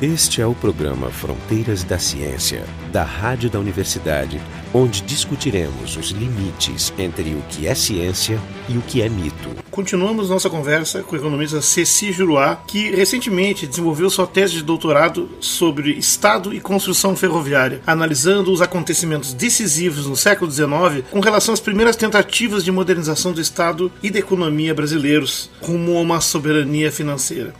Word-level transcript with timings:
Este 0.00 0.40
é 0.40 0.46
o 0.46 0.54
programa 0.54 1.10
Fronteiras 1.10 1.82
da 1.82 1.98
Ciência, 1.98 2.64
da 2.92 3.02
Rádio 3.02 3.50
da 3.50 3.58
Universidade, 3.58 4.40
onde 4.72 5.02
discutiremos 5.02 5.96
os 5.96 6.10
limites 6.10 6.94
entre 6.96 7.34
o 7.34 7.42
que 7.48 7.66
é 7.66 7.74
ciência 7.74 8.40
e 8.68 8.78
o 8.78 8.80
que 8.80 9.02
é 9.02 9.08
mito. 9.08 9.50
Continuamos 9.72 10.30
nossa 10.30 10.48
conversa 10.48 11.02
com 11.02 11.16
o 11.16 11.18
economista 11.18 11.60
Ceci 11.60 12.12
Juruá, 12.12 12.62
que 12.64 12.94
recentemente 12.94 13.66
desenvolveu 13.66 14.08
sua 14.08 14.24
tese 14.24 14.52
de 14.52 14.62
doutorado 14.62 15.28
sobre 15.40 15.90
Estado 15.90 16.54
e 16.54 16.60
construção 16.60 17.16
ferroviária, 17.16 17.82
analisando 17.84 18.52
os 18.52 18.62
acontecimentos 18.62 19.34
decisivos 19.34 20.06
no 20.06 20.16
século 20.16 20.48
XIX 20.48 21.04
com 21.10 21.18
relação 21.18 21.52
às 21.52 21.58
primeiras 21.58 21.96
tentativas 21.96 22.62
de 22.62 22.70
modernização 22.70 23.32
do 23.32 23.40
Estado 23.40 23.90
e 24.00 24.12
da 24.12 24.20
economia 24.20 24.72
brasileiros 24.72 25.50
rumo 25.60 25.98
a 25.98 26.02
uma 26.02 26.20
soberania 26.20 26.92
financeira. 26.92 27.52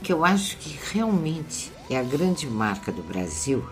O 0.00 0.02
que 0.04 0.12
eu 0.12 0.24
acho 0.24 0.56
que 0.56 0.78
realmente 0.92 1.79
é 1.90 1.98
a 1.98 2.04
grande 2.04 2.46
marca 2.46 2.92
do 2.92 3.02
Brasil, 3.02 3.64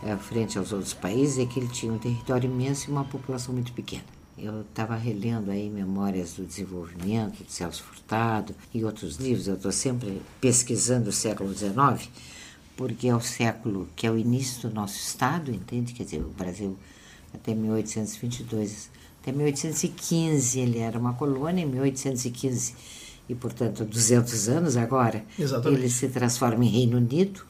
é, 0.00 0.16
frente 0.16 0.56
aos 0.56 0.72
outros 0.72 0.94
países, 0.94 1.38
é 1.40 1.46
que 1.46 1.58
ele 1.58 1.68
tinha 1.68 1.92
um 1.92 1.98
território 1.98 2.48
imenso 2.48 2.88
e 2.88 2.92
uma 2.92 3.04
população 3.04 3.52
muito 3.52 3.72
pequena. 3.72 4.04
Eu 4.38 4.60
estava 4.60 4.94
relendo 4.94 5.50
aí 5.50 5.68
Memórias 5.68 6.34
do 6.34 6.44
Desenvolvimento, 6.44 7.42
de 7.42 7.50
Celso 7.50 7.82
Furtado, 7.82 8.54
e 8.72 8.84
outros 8.84 9.16
livros. 9.16 9.48
Eu 9.48 9.56
estou 9.56 9.72
sempre 9.72 10.22
pesquisando 10.40 11.10
o 11.10 11.12
século 11.12 11.52
XIX, 11.52 12.08
porque 12.76 13.08
é 13.08 13.16
o 13.16 13.20
século 13.20 13.88
que 13.96 14.06
é 14.06 14.10
o 14.12 14.16
início 14.16 14.68
do 14.68 14.74
nosso 14.74 14.96
Estado, 14.96 15.50
entende? 15.50 15.92
Quer 15.92 16.04
dizer, 16.04 16.20
o 16.20 16.28
Brasil 16.28 16.78
até 17.34 17.52
1822, 17.52 18.90
até 19.22 19.32
1815 19.32 20.60
ele 20.60 20.78
era 20.78 20.96
uma 20.96 21.14
colônia, 21.14 21.62
em 21.62 21.66
1815 21.66 22.74
e, 23.28 23.34
portanto, 23.34 23.84
200 23.84 24.48
anos 24.48 24.76
agora, 24.76 25.24
Exatamente. 25.38 25.80
ele 25.80 25.90
se 25.90 26.08
transforma 26.08 26.64
em 26.64 26.68
Reino 26.68 26.96
Unido, 26.96 27.42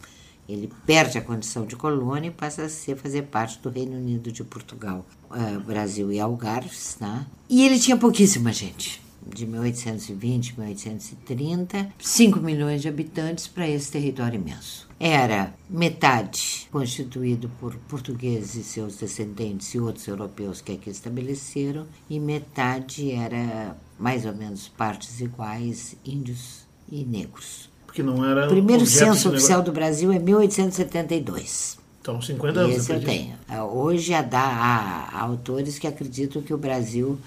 ele 0.49 0.71
perde 0.87 1.19
a 1.19 1.21
condição 1.21 1.67
de 1.67 1.75
colônia 1.75 2.29
e 2.29 2.31
passa 2.31 2.63
a 2.63 2.69
ser, 2.69 2.97
fazer 2.97 3.23
parte 3.23 3.59
do 3.61 3.69
Reino 3.69 3.97
Unido 3.97 4.31
de 4.31 4.45
Portugal, 4.45 5.05
uh, 5.31 5.61
Brasil 5.61 6.13
e 6.13 6.21
Algarves. 6.21 6.97
Né? 7.01 7.27
E 7.49 7.65
ele 7.65 7.79
tinha 7.79 7.97
pouquíssima 7.97 8.53
gente. 8.53 9.05
De 9.29 9.45
1820 9.45 10.55
a 10.57 10.61
1830, 10.63 11.93
5 11.99 12.39
milhões 12.39 12.81
de 12.81 12.89
habitantes 12.89 13.49
para 13.49 13.69
esse 13.69 13.91
território 13.91 14.37
imenso. 14.37 14.89
Era 15.01 15.53
metade 15.69 16.69
constituído 16.71 17.51
por 17.61 17.75
portugueses 17.89 18.55
e 18.55 18.63
seus 18.63 18.95
descendentes 18.97 19.75
e 19.75 19.81
outros 19.81 20.07
europeus 20.07 20.61
que 20.61 20.71
aqui 20.71 20.91
estabeleceram, 20.91 21.89
e 22.09 22.21
metade 22.21 23.11
era 23.11 23.77
mais 23.99 24.25
ou 24.25 24.35
menos 24.35 24.69
partes 24.69 25.21
iguais, 25.21 25.97
índios 26.05 26.67
e 26.91 27.05
negros. 27.05 27.69
Porque 27.87 28.03
não 28.03 28.25
era. 28.25 28.47
O 28.47 28.49
primeiro 28.49 28.85
censo 28.85 29.31
oficial 29.31 29.63
do 29.63 29.73
Brasil 29.73 30.13
é 30.13 30.19
1872. 30.19 31.79
Então, 32.01 32.23
50 32.23 32.61
anos 32.61 32.77
Esse 32.77 32.93
eu 32.93 33.03
tenho. 33.03 33.35
Ah, 33.49 33.65
Hoje 33.65 34.15
há, 34.15 34.21
há 34.21 35.21
autores 35.21 35.79
que 35.79 35.89
acreditam 35.89 36.41
que 36.41 36.55
o 36.55 36.59
Brasil, 36.59 37.19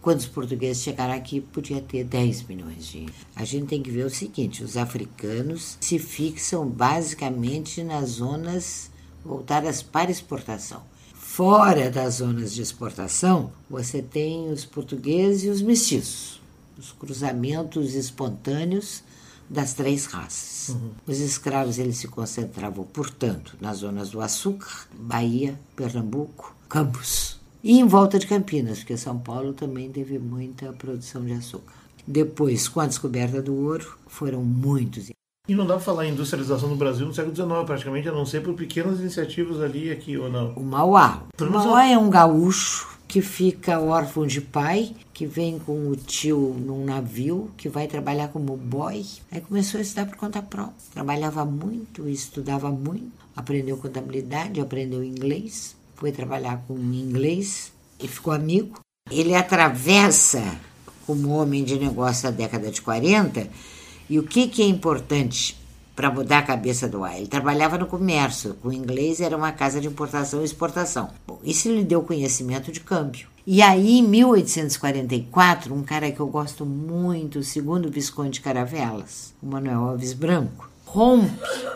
quando 0.00 0.18
os 0.20 0.26
portugueses 0.26 0.82
chegaram 0.82 1.14
aqui, 1.14 1.40
podia 1.40 1.80
ter 1.80 2.04
10 2.04 2.44
milhões 2.44 2.86
de. 2.86 3.06
A 3.34 3.44
gente 3.44 3.66
tem 3.66 3.82
que 3.82 3.90
ver 3.90 4.04
o 4.04 4.10
seguinte: 4.10 4.62
os 4.62 4.76
africanos 4.76 5.76
se 5.80 5.98
fixam 5.98 6.68
basicamente 6.68 7.82
nas 7.82 8.10
zonas 8.10 8.90
voltadas 9.24 9.82
para 9.82 10.10
exportação. 10.10 10.82
Fora 11.38 11.88
das 11.88 12.14
zonas 12.14 12.52
de 12.52 12.62
exportação, 12.62 13.52
você 13.70 14.02
tem 14.02 14.50
os 14.50 14.64
portugueses 14.64 15.44
e 15.44 15.48
os 15.48 15.62
mestiços, 15.62 16.42
os 16.76 16.90
cruzamentos 16.90 17.94
espontâneos 17.94 19.04
das 19.48 19.72
três 19.72 20.06
raças. 20.06 20.76
Os 21.06 21.20
escravos 21.20 21.78
eles 21.78 21.96
se 21.98 22.08
concentravam, 22.08 22.82
portanto, 22.82 23.56
nas 23.60 23.76
zonas 23.76 24.10
do 24.10 24.20
açúcar, 24.20 24.88
Bahia, 24.92 25.56
Pernambuco, 25.76 26.56
Campos 26.68 27.38
e 27.62 27.78
em 27.78 27.86
volta 27.86 28.18
de 28.18 28.26
Campinas, 28.26 28.78
porque 28.80 28.96
São 28.96 29.16
Paulo 29.16 29.52
também 29.52 29.92
teve 29.92 30.18
muita 30.18 30.72
produção 30.72 31.24
de 31.24 31.34
açúcar. 31.34 31.72
Depois, 32.04 32.66
com 32.66 32.80
a 32.80 32.86
descoberta 32.88 33.40
do 33.40 33.54
ouro, 33.54 33.96
foram 34.08 34.42
muitos. 34.42 35.12
E 35.48 35.54
não 35.54 35.66
dá 35.66 35.76
pra 35.76 35.82
falar 35.82 36.04
em 36.04 36.10
industrialização 36.10 36.68
no 36.68 36.76
Brasil 36.76 37.06
no 37.06 37.14
século 37.14 37.34
XIX, 37.34 37.48
praticamente, 37.64 38.06
a 38.06 38.12
não 38.12 38.26
ser 38.26 38.42
por 38.42 38.52
pequenas 38.52 39.00
iniciativas 39.00 39.62
ali 39.62 39.86
e 39.86 39.90
aqui 39.90 40.14
ou 40.18 40.28
não. 40.28 40.52
O 40.52 40.62
Mauá. 40.62 41.22
O 41.40 41.44
Mauá 41.46 41.86
é 41.86 41.96
um 41.96 42.10
gaúcho 42.10 42.98
que 43.08 43.22
fica 43.22 43.80
órfão 43.80 44.26
de 44.26 44.42
pai, 44.42 44.94
que 45.14 45.24
vem 45.24 45.58
com 45.58 45.88
o 45.88 45.96
tio 45.96 46.54
num 46.60 46.84
navio, 46.84 47.50
que 47.56 47.66
vai 47.66 47.86
trabalhar 47.86 48.28
como 48.28 48.54
boy. 48.58 49.06
Aí 49.32 49.40
começou 49.40 49.78
a 49.78 49.80
estudar 49.80 50.04
por 50.04 50.16
conta 50.16 50.42
própria. 50.42 50.74
Trabalhava 50.92 51.46
muito, 51.46 52.06
estudava 52.06 52.70
muito, 52.70 53.10
aprendeu 53.34 53.78
contabilidade, 53.78 54.60
aprendeu 54.60 55.02
inglês, 55.02 55.74
foi 55.96 56.12
trabalhar 56.12 56.62
com 56.68 56.74
inglês 56.74 57.72
e 57.98 58.06
ficou 58.06 58.34
amigo. 58.34 58.80
Ele 59.10 59.34
atravessa 59.34 60.42
como 61.06 61.30
homem 61.30 61.64
de 61.64 61.78
negócio 61.78 62.24
da 62.24 62.30
década 62.30 62.70
de 62.70 62.82
40 62.82 63.48
e 64.08 64.18
o 64.18 64.22
que, 64.22 64.48
que 64.48 64.62
é 64.62 64.66
importante 64.66 65.58
para 65.98 66.12
mudar 66.12 66.38
a 66.38 66.42
cabeça 66.42 66.88
do 66.88 67.02
ar. 67.02 67.18
Ele 67.18 67.26
trabalhava 67.26 67.76
no 67.76 67.84
comércio, 67.84 68.54
com 68.62 68.72
inglês 68.72 69.20
era 69.20 69.36
uma 69.36 69.50
casa 69.50 69.80
de 69.80 69.88
importação 69.88 70.40
e 70.40 70.44
exportação. 70.44 71.10
Bom, 71.26 71.40
isso 71.42 71.68
lhe 71.68 71.82
deu 71.82 72.02
conhecimento 72.02 72.70
de 72.70 72.78
câmbio. 72.78 73.26
E 73.44 73.60
aí, 73.60 73.98
em 73.98 74.06
1844, 74.06 75.74
um 75.74 75.82
cara 75.82 76.12
que 76.12 76.20
eu 76.20 76.28
gosto 76.28 76.64
muito, 76.64 77.40
o 77.40 77.42
segundo 77.42 77.90
Visconde 77.90 78.34
de 78.34 78.42
Caravelas, 78.42 79.34
o 79.42 79.46
Manuel 79.46 79.88
Alves 79.88 80.12
Branco, 80.12 80.70
rompe 80.84 81.32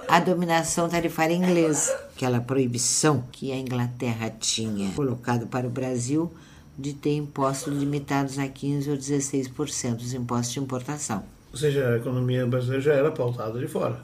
a 0.06 0.21
dominação 0.21 0.88
tarifária 0.88 1.34
inglesa, 1.34 1.92
aquela 2.15 2.41
proibição 2.41 3.25
que 3.32 3.50
a 3.50 3.59
Inglaterra 3.59 4.31
tinha 4.38 4.88
colocado 4.92 5.48
para 5.48 5.66
o 5.66 5.71
Brasil 5.71 6.32
de 6.78 6.92
ter 6.92 7.16
impostos 7.16 7.76
limitados 7.76 8.38
a 8.38 8.47
15 8.47 8.88
ou 8.88 8.97
16% 8.97 9.97
dos 9.97 10.15
impostos 10.15 10.54
de 10.54 10.60
importação. 10.60 11.25
Ou 11.52 11.58
seja, 11.58 11.90
a 11.90 11.96
economia 11.98 12.46
brasileira 12.46 12.82
já 12.82 12.94
era 12.94 13.10
pautada 13.12 13.58
de 13.58 13.68
fora. 13.68 14.00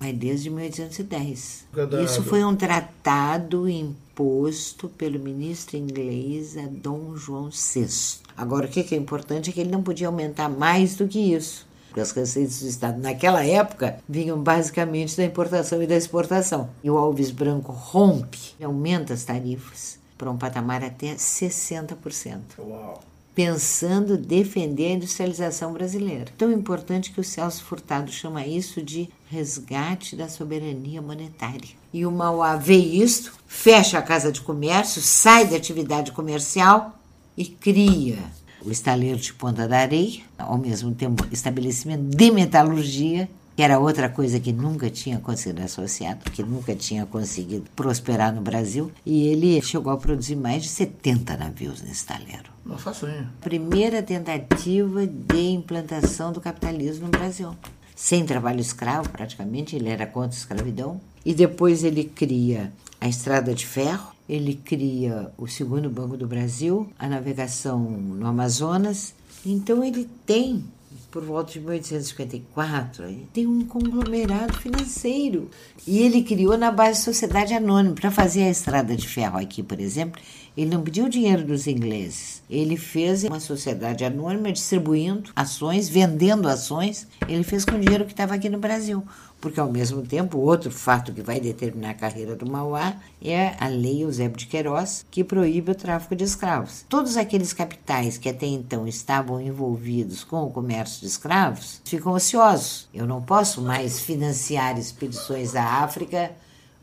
Mas 0.00 0.16
desde 0.16 0.48
1810. 0.50 1.66
Cada- 1.72 2.00
Isso 2.02 2.22
foi 2.22 2.44
um 2.44 2.54
tratado 2.54 3.68
imposto 3.68 4.88
pelo 4.90 5.18
ministro 5.18 5.76
inglês 5.76 6.56
a 6.56 6.66
Dom 6.70 7.16
João 7.16 7.50
VI. 7.50 7.88
Agora, 8.36 8.66
o 8.66 8.68
que 8.68 8.84
que 8.84 8.94
é 8.94 8.98
importante 8.98 9.50
é 9.50 9.52
que 9.52 9.60
ele 9.60 9.70
não 9.72 9.82
podia 9.82 10.06
aumentar 10.06 10.48
mais 10.48 10.94
do 10.94 11.08
que 11.08 11.18
isso. 11.34 11.66
Porque 11.88 12.00
as 12.00 12.12
receitas 12.12 12.60
do 12.60 12.68
Estado 12.68 13.00
naquela 13.00 13.44
época 13.44 13.98
vinham 14.08 14.40
basicamente 14.40 15.16
da 15.16 15.24
importação 15.24 15.82
e 15.82 15.86
da 15.86 15.96
exportação. 15.96 16.70
E 16.84 16.88
o 16.90 16.96
Alves 16.96 17.32
Branco 17.32 17.72
rompe 17.72 18.54
e 18.60 18.62
aumenta 18.64 19.14
as 19.14 19.24
tarifas 19.24 19.98
para 20.16 20.30
um 20.30 20.36
patamar 20.36 20.84
até 20.84 21.14
60% 21.14 22.58
Uau. 22.58 23.00
Pensando 23.38 24.18
defender 24.18 24.86
a 24.86 24.94
industrialização 24.94 25.72
brasileira. 25.72 26.24
Tão 26.36 26.50
importante 26.50 27.12
que 27.12 27.20
o 27.20 27.24
Celso 27.24 27.62
Furtado 27.62 28.10
chama 28.10 28.44
isso 28.44 28.82
de 28.82 29.08
resgate 29.30 30.16
da 30.16 30.28
soberania 30.28 31.00
monetária. 31.00 31.68
E 31.92 32.04
o 32.04 32.10
Mauá 32.10 32.56
vê 32.56 32.74
isto, 32.74 33.32
fecha 33.46 33.96
a 33.96 34.02
casa 34.02 34.32
de 34.32 34.40
comércio, 34.40 35.00
sai 35.00 35.46
da 35.46 35.54
atividade 35.54 36.10
comercial 36.10 36.98
e 37.36 37.44
cria 37.44 38.18
o 38.60 38.72
estaleiro 38.72 39.20
de 39.20 39.32
Ponta 39.32 39.68
da 39.68 39.78
Areia, 39.78 40.22
ao 40.36 40.58
mesmo 40.58 40.92
tempo 40.92 41.24
estabelecimento 41.30 42.16
de 42.16 42.32
metalurgia, 42.32 43.30
que 43.58 43.62
era 43.64 43.80
outra 43.80 44.08
coisa 44.08 44.38
que 44.38 44.52
nunca 44.52 44.88
tinha 44.88 45.16
acontecido 45.16 45.58
associado, 45.58 46.30
que 46.30 46.44
nunca 46.44 46.76
tinha 46.76 47.04
conseguido 47.04 47.64
prosperar 47.74 48.32
no 48.32 48.40
Brasil, 48.40 48.92
e 49.04 49.26
ele 49.26 49.60
chegou 49.60 49.92
a 49.92 49.96
produzir 49.96 50.36
mais 50.36 50.62
de 50.62 50.68
70 50.68 51.36
navios 51.36 51.82
nesse 51.82 51.94
estaleiro 51.94 52.52
Uma 52.64 52.78
façanha. 52.78 53.28
primeira 53.40 54.00
tentativa 54.00 55.04
de 55.04 55.50
implantação 55.50 56.30
do 56.30 56.40
capitalismo 56.40 57.06
no 57.06 57.10
Brasil. 57.10 57.52
Sem 57.96 58.24
trabalho 58.24 58.60
escravo, 58.60 59.08
praticamente, 59.08 59.74
ele 59.74 59.88
era 59.88 60.06
contra 60.06 60.38
a 60.38 60.40
escravidão. 60.40 61.00
E 61.26 61.34
depois 61.34 61.82
ele 61.82 62.04
cria 62.04 62.72
a 63.00 63.08
Estrada 63.08 63.52
de 63.52 63.66
Ferro, 63.66 64.12
ele 64.28 64.54
cria 64.54 65.32
o 65.36 65.48
segundo 65.48 65.90
Banco 65.90 66.16
do 66.16 66.28
Brasil, 66.28 66.88
a 66.96 67.08
navegação 67.08 67.80
no 67.80 68.24
Amazonas. 68.24 69.14
Então 69.44 69.82
ele 69.82 70.08
tem, 70.24 70.64
por 71.10 71.24
volta 71.24 71.52
de 71.52 71.60
1854, 71.60 73.04
ele 73.04 73.28
tem 73.32 73.46
um 73.46 73.64
conglomerado 73.64 74.54
financeiro. 74.58 75.50
E 75.86 75.98
ele 75.98 76.22
criou 76.22 76.56
na 76.56 76.70
base 76.70 76.98
de 76.98 77.04
sociedade 77.04 77.54
anônima. 77.54 77.94
Para 77.94 78.10
fazer 78.10 78.42
a 78.42 78.50
Estrada 78.50 78.94
de 78.94 79.08
Ferro 79.08 79.38
aqui, 79.38 79.62
por 79.62 79.80
exemplo, 79.80 80.20
ele 80.56 80.70
não 80.70 80.82
pediu 80.82 81.08
dinheiro 81.08 81.44
dos 81.44 81.66
ingleses. 81.66 82.42
Ele 82.50 82.76
fez 82.76 83.24
uma 83.24 83.40
sociedade 83.40 84.04
anônima 84.04 84.52
distribuindo 84.52 85.30
ações, 85.34 85.88
vendendo 85.88 86.48
ações. 86.48 87.06
Ele 87.28 87.44
fez 87.44 87.64
com 87.64 87.76
o 87.76 87.80
dinheiro 87.80 88.04
que 88.04 88.12
estava 88.12 88.34
aqui 88.34 88.48
no 88.48 88.58
Brasil. 88.58 89.04
Porque 89.40 89.60
ao 89.60 89.70
mesmo 89.70 90.02
tempo 90.02 90.38
outro 90.38 90.70
fato 90.70 91.12
que 91.12 91.22
vai 91.22 91.40
determinar 91.40 91.90
a 91.90 91.94
carreira 91.94 92.34
do 92.34 92.50
Mauá 92.50 92.96
é 93.22 93.54
a 93.58 93.68
lei 93.68 94.02
Eusébio 94.02 94.36
de 94.36 94.46
Queiroz, 94.46 95.04
que 95.10 95.22
proíbe 95.22 95.70
o 95.70 95.74
tráfico 95.74 96.16
de 96.16 96.24
escravos. 96.24 96.84
Todos 96.88 97.16
aqueles 97.16 97.52
capitais 97.52 98.18
que 98.18 98.28
até 98.28 98.46
então 98.46 98.86
estavam 98.86 99.40
envolvidos 99.40 100.24
com 100.24 100.44
o 100.44 100.50
comércio 100.50 101.00
de 101.00 101.06
escravos 101.06 101.80
ficam 101.84 102.12
ociosos. 102.12 102.88
Eu 102.92 103.06
não 103.06 103.22
posso 103.22 103.60
mais 103.60 104.00
financiar 104.00 104.78
expedições 104.78 105.54
à 105.54 105.82
África 105.82 106.32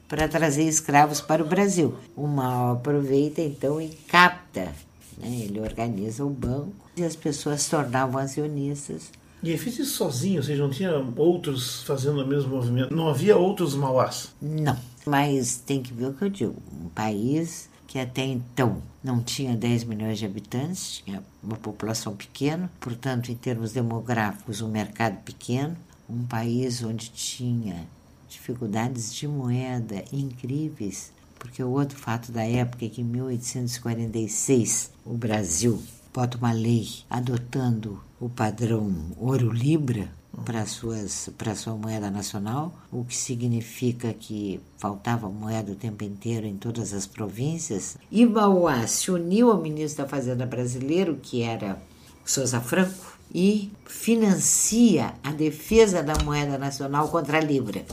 para 0.07 0.27
trazer 0.27 0.63
escravos 0.63 1.19
para 1.19 1.43
o 1.43 1.47
Brasil. 1.47 1.95
O 2.15 2.27
Mao 2.27 2.73
aproveita 2.73 3.41
então 3.41 3.81
e 3.81 3.89
capta, 3.89 4.71
né? 5.17 5.27
ele 5.27 5.59
organiza 5.59 6.23
o 6.23 6.29
banco 6.29 6.73
e 6.95 7.03
as 7.03 7.15
pessoas 7.15 7.63
se 7.63 7.71
tornavam 7.71 8.21
acionistas 8.21 9.11
e 9.53 9.57
fez 9.57 9.79
isso 9.79 9.97
sozinho, 9.97 10.37
ou 10.37 10.43
seja, 10.43 10.63
não 10.63 10.69
tinha 10.69 10.91
outros 11.17 11.83
fazendo 11.83 12.21
o 12.21 12.27
mesmo 12.27 12.55
movimento? 12.55 12.95
Não 12.95 13.07
havia 13.07 13.37
outros 13.37 13.75
mauás? 13.75 14.33
Não, 14.41 14.77
mas 15.05 15.57
tem 15.57 15.81
que 15.81 15.93
ver 15.93 16.07
o 16.07 16.13
que 16.13 16.23
eu 16.23 16.29
digo. 16.29 16.55
Um 16.81 16.89
país 16.89 17.69
que 17.87 17.99
até 17.99 18.25
então 18.25 18.81
não 19.03 19.21
tinha 19.21 19.55
10 19.55 19.85
milhões 19.85 20.17
de 20.17 20.25
habitantes, 20.25 21.01
tinha 21.03 21.23
uma 21.41 21.55
população 21.55 22.15
pequena, 22.15 22.69
portanto, 22.79 23.31
em 23.31 23.35
termos 23.35 23.71
demográficos, 23.71 24.61
um 24.61 24.67
mercado 24.67 25.21
pequeno, 25.23 25.77
um 26.09 26.25
país 26.25 26.83
onde 26.83 27.09
tinha 27.09 27.87
dificuldades 28.27 29.13
de 29.13 29.27
moeda 29.27 30.03
incríveis, 30.11 31.13
porque 31.39 31.63
o 31.63 31.69
outro 31.69 31.97
fato 31.97 32.31
da 32.31 32.43
época 32.43 32.85
é 32.85 32.89
que 32.89 33.01
em 33.01 33.05
1846 33.05 34.91
o 35.05 35.13
Brasil 35.13 35.81
bota 36.15 36.37
uma 36.37 36.53
lei 36.53 36.87
adotando 37.09 38.01
o 38.21 38.29
padrão 38.29 38.89
ouro-libra 39.17 40.09
para 40.45 40.65
suas 40.65 41.29
para 41.37 41.55
sua 41.55 41.75
moeda 41.75 42.09
nacional, 42.09 42.73
o 42.89 43.03
que 43.03 43.15
significa 43.15 44.13
que 44.13 44.61
faltava 44.77 45.27
moeda 45.29 45.73
o 45.73 45.75
tempo 45.75 46.05
inteiro 46.05 46.45
em 46.45 46.55
todas 46.55 46.93
as 46.93 47.05
províncias. 47.05 47.97
Mauá 48.31 48.87
se 48.87 49.11
uniu 49.11 49.51
ao 49.51 49.61
ministro 49.61 50.03
da 50.03 50.09
Fazenda 50.09 50.45
brasileiro, 50.45 51.19
que 51.21 51.41
era 51.41 51.81
Souza 52.23 52.61
Franco, 52.61 53.17
e 53.33 53.69
financia 53.85 55.13
a 55.21 55.33
defesa 55.33 56.01
da 56.01 56.13
moeda 56.23 56.57
nacional 56.57 57.09
contra 57.09 57.39
a 57.39 57.41
libra 57.41 57.85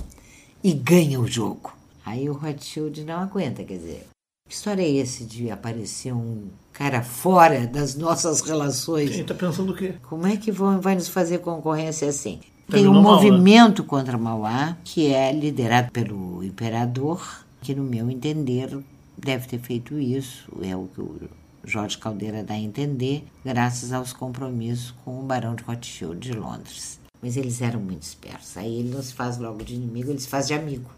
e 0.63 0.73
ganha 0.73 1.19
o 1.19 1.27
jogo. 1.27 1.73
Aí 2.05 2.31
o 2.31 2.35
Rothschild 2.35 3.05
não 3.05 3.21
aguenta, 3.21 3.65
quer 3.65 3.79
dizer, 3.79 4.07
que 4.49 4.55
história 4.55 4.83
é 4.83 4.91
esse 4.91 5.25
de 5.25 5.51
aparecer 5.51 6.13
um 6.13 6.49
cara 6.73 7.03
fora 7.03 7.67
das 7.67 7.95
nossas 7.95 8.41
relações? 8.41 9.11
Quem 9.11 9.21
está 9.21 9.35
pensando 9.35 9.73
o 9.73 9.77
quê? 9.77 9.95
Como 10.03 10.27
é 10.27 10.37
que 10.37 10.51
vão, 10.51 10.81
vai 10.81 10.95
nos 10.95 11.09
fazer 11.09 11.39
concorrência 11.39 12.09
assim? 12.09 12.41
Tem 12.71 12.89
um 12.89 13.01
movimento 13.01 13.83
né? 13.83 13.89
contra 13.89 14.17
Mauá, 14.17 14.77
que 14.83 15.13
é 15.13 15.31
liderado 15.33 15.91
pelo 15.93 16.43
imperador, 16.43 17.45
que, 17.61 17.75
no 17.75 17.83
meu 17.83 18.11
entender, 18.11 18.79
deve 19.17 19.47
ter 19.47 19.59
feito 19.59 19.99
isso, 19.99 20.51
é 20.63 20.75
o 20.75 20.89
que 20.95 21.01
o 21.01 21.29
Jorge 21.65 21.99
Caldeira 21.99 22.43
dá 22.43 22.55
a 22.55 22.59
entender, 22.59 23.25
graças 23.45 23.93
aos 23.93 24.13
compromissos 24.13 24.95
com 25.05 25.21
o 25.21 25.23
Barão 25.23 25.55
de 25.55 25.63
Rothschild 25.63 26.19
de 26.19 26.33
Londres. 26.33 26.99
Mas 27.21 27.37
eles 27.37 27.61
eram 27.63 27.79
muito 27.79 28.03
espertos. 28.03 28.57
Aí 28.57 28.81
ele 28.81 28.91
não 28.91 29.03
se 29.03 29.15
faz 29.15 29.39
logo 29.39 29.63
de 29.63 29.75
inimigo, 29.75 30.11
ele 30.11 30.19
se 30.19 30.27
faz 30.27 30.49
de 30.49 30.55
amigo. 30.55 30.91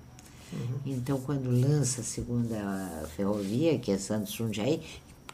Uhum. 0.52 0.78
Então, 0.86 1.20
quando 1.20 1.50
lança 1.50 2.00
a 2.00 2.04
segunda 2.04 3.06
ferrovia, 3.14 3.78
que 3.78 3.90
é 3.90 3.98
Santos 3.98 4.32
Jundiaí, 4.32 4.80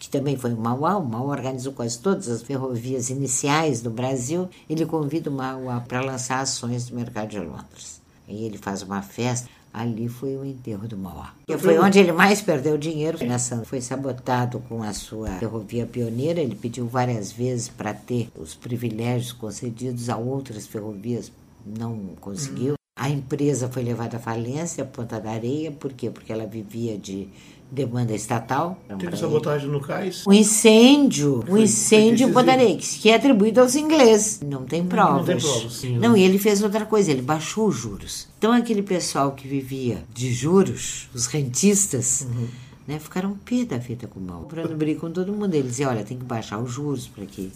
que 0.00 0.08
também 0.08 0.34
foi 0.34 0.54
o 0.54 0.56
Mauá, 0.56 0.96
o 0.96 1.04
Mauá 1.04 1.32
organizou 1.32 1.74
quase 1.74 1.98
todas 1.98 2.26
as 2.26 2.42
ferrovias 2.42 3.10
iniciais 3.10 3.82
do 3.82 3.90
Brasil, 3.90 4.48
ele 4.68 4.86
convida 4.86 5.28
o 5.28 5.32
Mauá 5.32 5.78
para 5.78 6.00
lançar 6.00 6.40
ações 6.40 6.88
do 6.88 6.96
mercado 6.96 7.28
de 7.28 7.38
Londres. 7.38 8.00
Aí 8.26 8.44
ele 8.44 8.56
faz 8.56 8.82
uma 8.82 9.02
festa, 9.02 9.46
ali 9.70 10.08
foi 10.08 10.38
o 10.38 10.44
enterro 10.44 10.88
do 10.88 10.96
Mauá. 10.96 11.34
E 11.46 11.58
foi 11.58 11.78
onde 11.78 11.98
ele 11.98 12.12
mais 12.12 12.40
perdeu 12.40 12.78
dinheiro. 12.78 13.22
Nessa, 13.22 13.62
foi 13.62 13.82
sabotado 13.82 14.60
com 14.60 14.82
a 14.82 14.94
sua 14.94 15.32
ferrovia 15.32 15.84
pioneira, 15.84 16.40
ele 16.40 16.54
pediu 16.54 16.86
várias 16.86 17.30
vezes 17.30 17.68
para 17.68 17.92
ter 17.92 18.30
os 18.34 18.54
privilégios 18.54 19.32
concedidos 19.32 20.08
a 20.08 20.16
outras 20.16 20.66
ferrovias, 20.66 21.30
não 21.64 21.94
conseguiu. 22.18 22.74
A 22.96 23.10
empresa 23.10 23.68
foi 23.68 23.82
levada 23.82 24.16
à 24.16 24.20
falência, 24.20 24.82
Ponta 24.84 25.20
da 25.20 25.30
Areia, 25.30 25.70
por 25.70 25.92
quê? 25.92 26.08
Porque 26.10 26.32
ela 26.32 26.46
vivia 26.46 26.96
de 26.96 27.28
demanda 27.70 28.12
estatal. 28.14 28.78
Teve 28.98 29.16
sabotagem 29.16 29.68
no 29.68 29.80
cais? 29.80 30.26
O 30.26 30.32
incêndio, 30.32 31.44
o 31.48 31.56
incêndio 31.56 32.28
em 32.28 32.76
que 32.78 33.10
é 33.10 33.14
atribuído 33.14 33.60
aos 33.60 33.76
ingleses. 33.76 34.40
Não 34.44 34.64
tem 34.64 34.84
provas. 34.84 35.18
Não, 35.18 35.24
tem 35.24 35.38
provas. 35.38 35.72
Sim, 35.74 35.98
não, 35.98 36.16
e 36.16 36.22
ele 36.22 36.38
fez 36.38 36.62
outra 36.62 36.84
coisa, 36.84 37.10
ele 37.10 37.22
baixou 37.22 37.68
os 37.68 37.76
juros. 37.76 38.28
Então 38.38 38.52
aquele 38.52 38.82
pessoal 38.82 39.32
que 39.32 39.46
vivia 39.46 40.04
de 40.12 40.32
juros, 40.32 41.08
os 41.14 41.26
rentistas, 41.26 42.22
uhum. 42.22 42.48
né, 42.88 42.98
ficaram 42.98 43.36
pé 43.44 43.64
da 43.64 43.78
vida 43.78 44.06
com 44.06 44.18
o 44.18 44.22
mal. 44.22 44.42
Comprando 44.42 44.76
briga 44.76 45.00
com 45.00 45.10
todo 45.10 45.32
mundo. 45.32 45.54
Ele 45.54 45.68
dizia, 45.68 45.88
olha, 45.88 46.04
tem 46.04 46.18
que 46.18 46.24
baixar 46.24 46.58
os 46.58 46.72
juros 46.72 47.06
para 47.06 47.24
que 47.24 47.52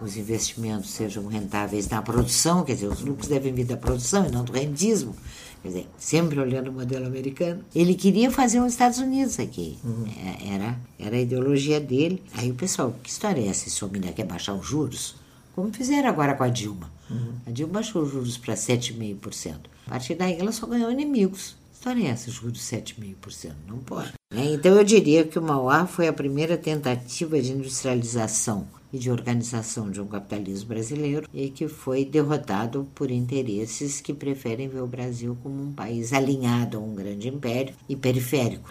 os 0.00 0.16
investimentos 0.16 0.90
sejam 0.90 1.26
rentáveis 1.26 1.88
na 1.88 2.02
produção, 2.02 2.64
quer 2.64 2.74
dizer, 2.74 2.88
os 2.88 3.00
lucros 3.00 3.28
devem 3.28 3.52
vir 3.52 3.64
da 3.64 3.76
produção 3.76 4.26
e 4.26 4.30
não 4.30 4.44
do 4.44 4.52
rendismo. 4.52 5.14
Quer 5.62 5.68
dizer, 5.68 5.88
sempre 5.96 6.38
olhando 6.38 6.68
o 6.68 6.72
modelo 6.72 7.06
americano. 7.06 7.64
Ele 7.74 7.94
queria 7.94 8.30
fazer 8.30 8.60
os 8.60 8.72
Estados 8.72 8.98
Unidos 8.98 9.40
aqui. 9.40 9.78
Uhum. 9.82 10.04
É, 10.06 10.54
era, 10.54 10.78
era 10.98 11.16
a 11.16 11.20
ideologia 11.20 11.80
dele. 11.80 12.22
Aí 12.34 12.50
o 12.50 12.54
pessoal, 12.54 12.94
que 13.02 13.08
história 13.08 13.40
é 13.40 13.46
essa? 13.46 13.66
Esse 13.66 13.82
homem 13.82 14.02
quer 14.02 14.26
baixar 14.26 14.52
os 14.52 14.66
juros? 14.66 15.16
Como 15.54 15.72
fizeram 15.72 16.08
agora 16.08 16.34
com 16.34 16.44
a 16.44 16.48
Dilma. 16.48 16.92
Uhum. 17.08 17.32
A 17.46 17.50
Dilma 17.50 17.74
baixou 17.74 18.02
os 18.02 18.10
juros 18.10 18.36
para 18.36 18.54
7,5%. 18.54 19.54
A 19.86 19.90
partir 19.90 20.14
daí 20.16 20.36
ela 20.38 20.52
só 20.52 20.66
ganhou 20.66 20.90
inimigos. 20.90 21.56
Que 21.70 21.76
história 21.78 22.08
é 22.08 22.10
essa, 22.10 22.30
juros 22.30 22.58
de 22.58 22.60
7,5%? 22.60 23.52
Não 23.66 23.78
pode. 23.78 24.12
É, 24.34 24.44
então 24.44 24.76
eu 24.76 24.84
diria 24.84 25.24
que 25.24 25.38
o 25.38 25.42
Mauá 25.42 25.86
foi 25.86 26.08
a 26.08 26.12
primeira 26.12 26.58
tentativa 26.58 27.40
de 27.40 27.52
industrialização 27.52 28.66
e 28.94 28.98
de 28.98 29.10
organização 29.10 29.90
de 29.90 30.00
um 30.00 30.06
capitalismo 30.06 30.68
brasileiro 30.68 31.28
e 31.34 31.50
que 31.50 31.66
foi 31.66 32.04
derrotado 32.04 32.86
por 32.94 33.10
interesses 33.10 34.00
que 34.00 34.14
preferem 34.14 34.68
ver 34.68 34.82
o 34.82 34.86
Brasil 34.86 35.36
como 35.42 35.60
um 35.60 35.72
país 35.72 36.12
alinhado 36.12 36.78
a 36.78 36.80
um 36.80 36.94
grande 36.94 37.26
império 37.26 37.74
e 37.88 37.96
periférico. 37.96 38.70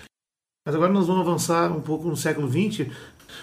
Mas 0.65 0.73
agora 0.73 0.93
nós 0.93 1.07
vamos 1.07 1.27
avançar 1.27 1.75
um 1.75 1.81
pouco 1.81 2.07
no 2.07 2.15
século 2.15 2.49
XX. 2.49 2.89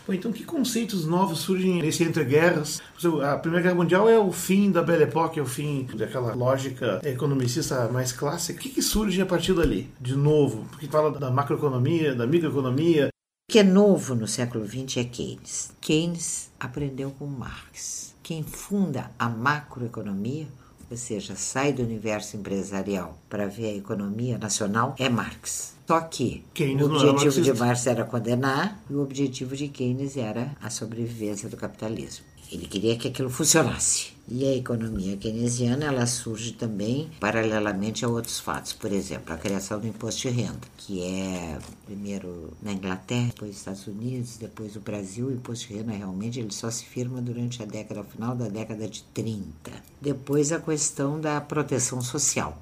Bom, 0.07 0.15
então, 0.15 0.33
que 0.33 0.43
conceitos 0.43 1.07
novos 1.07 1.41
surgem 1.41 1.83
nesse 1.83 2.03
entre 2.03 2.25
guerras? 2.25 2.81
A 3.23 3.37
Primeira 3.37 3.63
Guerra 3.63 3.75
Mundial 3.75 4.09
é 4.09 4.19
o 4.19 4.33
fim 4.33 4.71
da 4.71 4.83
Belle 4.83 5.03
Époque, 5.03 5.39
é 5.39 5.43
o 5.43 5.47
fim 5.47 5.87
daquela 5.95 6.35
lógica 6.35 6.99
economicista 7.05 7.89
mais 7.89 8.11
clássica. 8.11 8.59
O 8.59 8.63
que, 8.63 8.71
que 8.71 8.81
surge 8.81 9.21
a 9.21 9.27
partir 9.27 9.53
dali, 9.53 9.91
de 10.01 10.17
novo? 10.17 10.65
Porque 10.71 10.87
fala 10.87 11.11
da 11.11 11.31
macroeconomia, 11.31 12.15
da 12.15 12.27
microeconomia, 12.27 13.11
que 13.51 13.59
é 13.59 13.65
novo 13.65 14.15
no 14.15 14.29
século 14.29 14.65
XX 14.65 14.99
é 14.99 15.05
Keynes. 15.05 15.73
Keynes 15.81 16.53
aprendeu 16.61 17.11
com 17.11 17.27
Marx. 17.27 18.15
Quem 18.23 18.45
funda 18.45 19.11
a 19.19 19.29
macroeconomia, 19.29 20.47
ou 20.89 20.97
seja, 20.97 21.35
sai 21.35 21.73
do 21.73 21.83
universo 21.83 22.37
empresarial 22.37 23.19
para 23.29 23.49
ver 23.49 23.71
a 23.71 23.77
economia 23.77 24.39
nacional, 24.39 24.95
é 24.97 25.09
Marx. 25.09 25.75
Só 25.85 26.01
que 26.03 26.45
Keynes 26.55 26.87
o 26.87 26.95
objetivo 26.95 27.41
de 27.41 27.53
Marx 27.53 27.89
era 27.89 28.05
condenar 28.05 28.81
e 28.89 28.95
o 28.95 29.03
objetivo 29.03 29.57
de 29.57 29.67
Keynes 29.67 30.17
era 30.17 30.55
a 30.63 30.71
sobrevivência 30.71 31.49
do 31.49 31.57
capitalismo. 31.57 32.25
Ele 32.51 32.67
queria 32.67 32.97
que 32.97 33.09
aquilo 33.09 33.31
funcionasse. 33.31 34.13
E 34.29 34.45
a 34.45 34.55
economia 34.55 35.17
keynesiana 35.17 35.87
ela 35.87 36.07
surge 36.07 36.53
também 36.53 37.11
paralelamente 37.19 38.05
a 38.05 38.09
outros 38.09 38.39
fatos. 38.39 38.73
Por 38.73 38.93
exemplo, 38.93 39.35
a 39.35 39.37
criação 39.37 39.81
do 39.81 39.89
imposto 39.89 40.29
de 40.29 40.29
renda, 40.29 40.61
que 40.77 41.03
é 41.03 41.59
primeiro 41.85 42.53
na 42.63 42.73
Inglaterra, 42.73 43.27
depois 43.27 43.51
nos 43.51 43.59
Estados 43.59 43.87
Unidos, 43.89 44.37
depois 44.37 44.77
o 44.77 44.81
Brasil. 44.81 45.27
O 45.27 45.33
imposto 45.33 45.67
de 45.67 45.75
renda 45.75 45.93
realmente 45.93 46.39
ele 46.39 46.53
só 46.53 46.71
se 46.71 46.85
firma 46.85 47.21
durante 47.21 47.61
a 47.61 47.67
década 47.67 48.05
final 48.05 48.37
da 48.37 48.47
década 48.47 48.89
de 48.89 49.03
30. 49.15 49.73
Depois 50.01 50.53
a 50.53 50.61
questão 50.61 51.21
da 51.21 51.41
proteção 51.41 52.01
social 52.01 52.57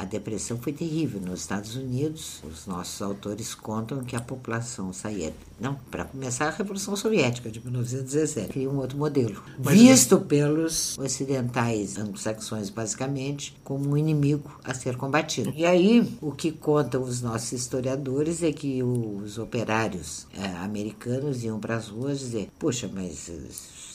a 0.00 0.04
depressão 0.04 0.56
foi 0.56 0.72
terrível 0.72 1.20
nos 1.20 1.40
Estados 1.40 1.76
Unidos. 1.76 2.40
Os 2.42 2.66
nossos 2.66 3.02
autores 3.02 3.54
contam 3.54 4.02
que 4.02 4.16
a 4.16 4.20
população 4.20 4.94
saía. 4.94 5.34
Não, 5.60 5.74
para 5.90 6.06
começar, 6.06 6.46
a 6.46 6.50
Revolução 6.50 6.96
Soviética 6.96 7.50
de 7.50 7.60
1917 7.60 8.48
cria 8.48 8.70
um 8.70 8.78
outro 8.78 8.96
modelo, 8.96 9.42
Mas 9.62 9.78
visto 9.78 10.16
é... 10.16 10.20
pelos 10.20 10.96
ocidentais 10.98 11.98
anglo-saxões, 11.98 12.70
basicamente, 12.70 13.54
como 13.62 13.90
um 13.90 13.96
inimigo 13.96 14.58
a 14.64 14.72
ser 14.72 14.96
combatido. 14.96 15.52
E 15.54 15.66
aí, 15.66 16.10
o 16.22 16.32
que 16.32 16.50
contam 16.50 17.02
os 17.02 17.20
nossos 17.20 17.52
historiadores 17.52 18.42
é 18.42 18.52
que 18.52 18.82
os 18.82 19.36
operários 19.36 20.26
é, 20.32 20.46
americanos 20.64 21.44
iam 21.44 21.60
para 21.60 21.76
as 21.76 21.88
ruas 21.88 22.20
dizer: 22.20 22.48
Poxa, 22.58 22.90
mas 22.90 23.28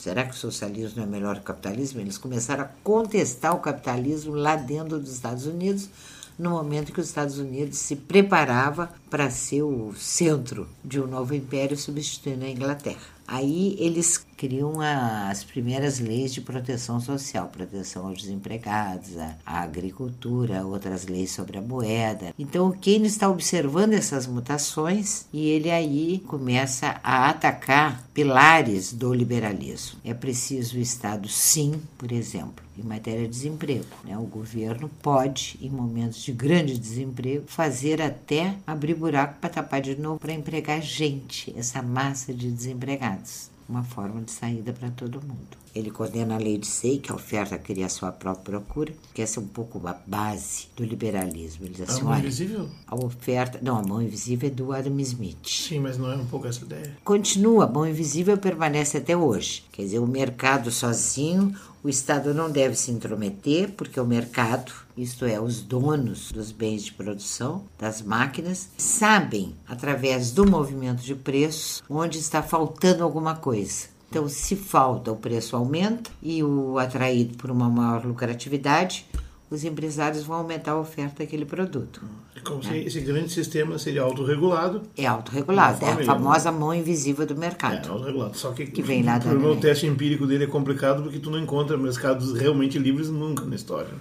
Será 0.05 0.23
que 0.23 0.35
o 0.35 0.37
socialismo 0.37 1.01
é 1.01 1.05
melhor 1.07 1.37
que 1.37 1.41
o 1.41 1.45
capitalismo? 1.45 1.99
Eles 1.99 2.15
começaram 2.15 2.65
a 2.65 2.69
contestar 2.83 3.55
o 3.55 3.59
capitalismo 3.59 4.35
lá 4.35 4.55
dentro 4.55 4.99
dos 4.99 5.11
Estados 5.11 5.47
Unidos, 5.47 5.89
no 6.37 6.51
momento 6.51 6.93
que 6.93 6.99
os 6.99 7.07
Estados 7.07 7.39
Unidos 7.39 7.79
se 7.79 7.95
preparava 7.95 8.93
para 9.09 9.31
ser 9.31 9.63
o 9.63 9.95
centro 9.97 10.69
de 10.83 11.01
um 11.01 11.07
novo 11.07 11.33
império 11.33 11.75
substituindo 11.75 12.45
a 12.45 12.49
Inglaterra. 12.49 13.01
Aí 13.27 13.75
eles 13.79 14.23
criam 14.37 14.81
as 14.81 15.43
primeiras 15.43 15.99
leis 15.99 16.33
de 16.33 16.41
proteção 16.41 16.99
social, 16.99 17.47
proteção 17.47 18.07
aos 18.07 18.21
desempregados, 18.21 19.17
a, 19.17 19.35
a, 19.45 19.61
agricultura, 19.61 20.65
outras 20.65 21.07
leis 21.07 21.31
sobre 21.31 21.57
a 21.57 21.61
moeda. 21.61 22.33
Então, 22.37 22.67
o 22.67 22.73
Keynes 22.73 23.13
está 23.13 23.29
observando 23.29 23.93
essas 23.93 24.27
mutações 24.27 25.25
e 25.31 25.49
ele 25.49 25.71
aí 25.71 26.23
começa 26.27 26.99
a 27.03 27.29
atacar 27.29 28.03
pilares 28.13 28.93
do 28.93 29.13
liberalismo. 29.13 29.99
É 30.03 30.13
preciso 30.13 30.77
o 30.77 30.81
Estado, 30.81 31.27
sim, 31.27 31.81
por 31.97 32.11
exemplo, 32.11 32.63
em 32.77 32.83
matéria 32.83 33.23
de 33.23 33.29
desemprego. 33.29 33.85
Né? 34.03 34.17
O 34.17 34.23
governo 34.23 34.89
pode, 35.01 35.57
em 35.61 35.69
momentos 35.69 36.21
de 36.21 36.31
grande 36.31 36.77
desemprego, 36.77 37.45
fazer 37.47 38.01
até 38.01 38.55
abrir 38.65 38.95
buraco 38.95 39.35
para 39.39 39.49
tapar 39.49 39.81
de 39.81 39.95
novo 39.95 40.19
para 40.19 40.33
empregar 40.33 40.81
gente, 40.81 41.53
essa 41.57 41.81
massa 41.81 42.33
de 42.33 42.49
desempregados 42.49 43.54
uma 43.67 43.83
forma 43.83 44.21
de 44.21 44.31
saída 44.31 44.73
para 44.73 44.89
todo 44.91 45.21
mundo. 45.21 45.64
Ele 45.75 45.91
condena 45.91 46.35
a 46.35 46.37
lei 46.37 46.57
de 46.57 46.67
Sei, 46.67 46.99
que 46.99 47.11
a 47.11 47.15
oferta 47.15 47.57
cria 47.57 47.89
sua 47.89 48.11
própria 48.11 48.45
procura, 48.61 48.93
que 49.13 49.21
essa 49.21 49.39
é 49.39 49.43
um 49.43 49.47
pouco 49.47 49.85
a 49.85 49.93
base 50.07 50.67
do 50.75 50.85
liberalismo. 50.85 51.65
Ele 51.65 51.73
diz 51.73 51.81
assim, 51.89 52.01
a 52.01 52.03
mão 52.05 52.17
invisível? 52.17 52.69
A 52.87 52.95
oferta... 52.95 53.59
Não, 53.61 53.77
a 53.77 53.83
mão 53.83 54.01
invisível 54.01 54.47
é 54.47 54.51
do 54.51 54.71
Adam 54.71 54.97
Smith. 55.01 55.45
Sim, 55.45 55.79
mas 55.79 55.97
não 55.97 56.09
é 56.11 56.15
um 56.15 56.25
pouco 56.25 56.47
essa 56.47 56.63
ideia? 56.63 56.95
Continua, 57.03 57.65
a 57.65 57.67
mão 57.67 57.85
invisível 57.85 58.37
permanece 58.37 58.97
até 58.97 59.17
hoje. 59.17 59.65
Quer 59.71 59.81
dizer, 59.81 59.99
o 59.99 60.07
mercado 60.07 60.71
sozinho, 60.71 61.53
o 61.83 61.89
Estado 61.89 62.33
não 62.33 62.49
deve 62.49 62.75
se 62.75 62.89
intrometer, 62.91 63.71
porque 63.73 63.99
o 63.99 64.05
mercado, 64.05 64.71
isto 64.97 65.25
é, 65.25 65.39
os 65.41 65.61
donos 65.61 66.31
dos 66.31 66.51
bens 66.51 66.85
de 66.85 66.93
produção, 66.93 67.65
das 67.77 68.01
máquinas, 68.01 68.69
sabem, 68.77 69.53
através 69.67 70.31
do 70.31 70.49
movimento 70.49 71.03
de 71.03 71.15
preços, 71.15 71.83
onde 71.89 72.17
está 72.17 72.41
faltando 72.41 73.03
alguma 73.03 73.35
coisa. 73.35 73.93
Então, 74.09 74.29
se 74.29 74.55
falta, 74.55 75.11
o 75.11 75.15
preço 75.15 75.55
aumenta 75.55 76.09
e 76.21 76.43
o 76.43 76.77
atraído 76.77 77.37
por 77.37 77.51
uma 77.51 77.69
maior 77.69 78.05
lucratividade, 78.05 79.05
os 79.49 79.63
empresários 79.63 80.23
vão 80.23 80.37
aumentar 80.37 80.71
a 80.71 80.79
oferta 80.79 81.23
daquele 81.23 81.45
produto. 81.45 82.01
É 82.35 82.39
como 82.39 82.63
né? 82.63 82.69
se 82.69 82.77
esse 82.79 82.99
grande 83.01 83.31
sistema 83.31 83.77
seria 83.77 84.01
autorregulado. 84.01 84.81
É 84.97 85.05
autorregulado, 85.05 85.83
é 85.85 85.91
a 85.91 86.03
famosa 86.03 86.51
mão 86.51 86.73
invisível 86.73 87.25
do 87.25 87.35
mercado. 87.35 87.87
É 87.87 87.89
autorregulado. 87.89 88.37
Só 88.37 88.51
que, 88.51 88.65
que 88.65 88.81
vem 88.81 89.03
lá 89.03 89.19
o 89.19 89.55
teste 89.55 89.85
empírico 89.85 90.25
dele 90.25 90.45
é 90.45 90.47
complicado 90.47 91.03
porque 91.03 91.19
tu 91.19 91.29
não 91.29 91.39
encontra 91.39 91.77
mercados 91.77 92.33
realmente 92.33 92.79
livres 92.79 93.09
nunca 93.09 93.45
na 93.45 93.55
história. 93.55 93.91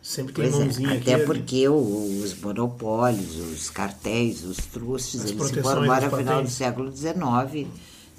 Sempre 0.00 0.34
tem 0.34 0.44
pois 0.44 0.54
é, 0.54 0.64
mãozinha 0.64 0.90
é, 0.90 0.96
aqui. 0.96 1.14
Até 1.14 1.24
porque 1.24 1.68
os 1.68 2.34
monopólios, 2.40 3.36
os 3.36 3.70
cartéis, 3.70 4.44
os 4.44 4.56
trustes, 4.56 5.24
eles 5.30 5.46
se 5.46 5.62
formaram 5.62 6.10
no 6.10 6.16
final 6.16 6.42
do 6.42 6.50
século 6.50 6.90
XIX 6.90 7.68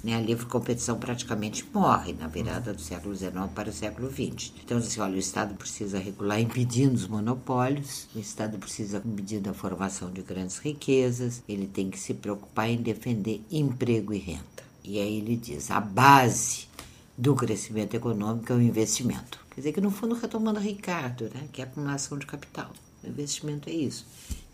né, 0.04 0.14
a 0.14 0.20
livre 0.20 0.44
competição 0.44 0.98
praticamente 0.98 1.66
morre 1.72 2.12
na 2.12 2.28
virada 2.28 2.74
do 2.74 2.80
século 2.80 3.16
XIX 3.16 3.32
para 3.54 3.70
o 3.70 3.72
século 3.72 4.10
XX. 4.10 4.52
Então, 4.62 4.76
assim, 4.76 5.00
olha, 5.00 5.14
o 5.14 5.18
Estado 5.18 5.54
precisa 5.54 5.98
regular 5.98 6.38
impedindo 6.38 6.94
os 6.94 7.08
monopólios, 7.08 8.06
o 8.14 8.18
Estado 8.18 8.58
precisa 8.58 9.02
impedir 9.02 9.48
a 9.48 9.54
formação 9.54 10.10
de 10.10 10.20
grandes 10.20 10.58
riquezas, 10.58 11.42
ele 11.48 11.66
tem 11.66 11.88
que 11.88 11.98
se 11.98 12.12
preocupar 12.12 12.68
em 12.68 12.76
defender 12.76 13.40
emprego 13.50 14.12
e 14.12 14.18
renda. 14.18 14.44
E 14.84 15.00
aí 15.00 15.16
ele 15.16 15.36
diz, 15.36 15.70
a 15.70 15.80
base 15.80 16.68
do 17.16 17.34
crescimento 17.34 17.94
econômico 17.94 18.52
é 18.52 18.56
o 18.56 18.60
investimento. 18.60 19.40
Quer 19.50 19.62
dizer 19.62 19.72
que, 19.72 19.80
no 19.80 19.90
fundo, 19.90 20.14
retomando 20.14 20.60
Ricardo, 20.60 21.30
né, 21.32 21.48
que 21.50 21.62
é 21.62 21.64
a 21.64 21.66
acumulação 21.66 22.18
de 22.18 22.26
capital. 22.26 22.70
O 23.02 23.08
investimento 23.08 23.70
é 23.70 23.72
isso. 23.72 24.04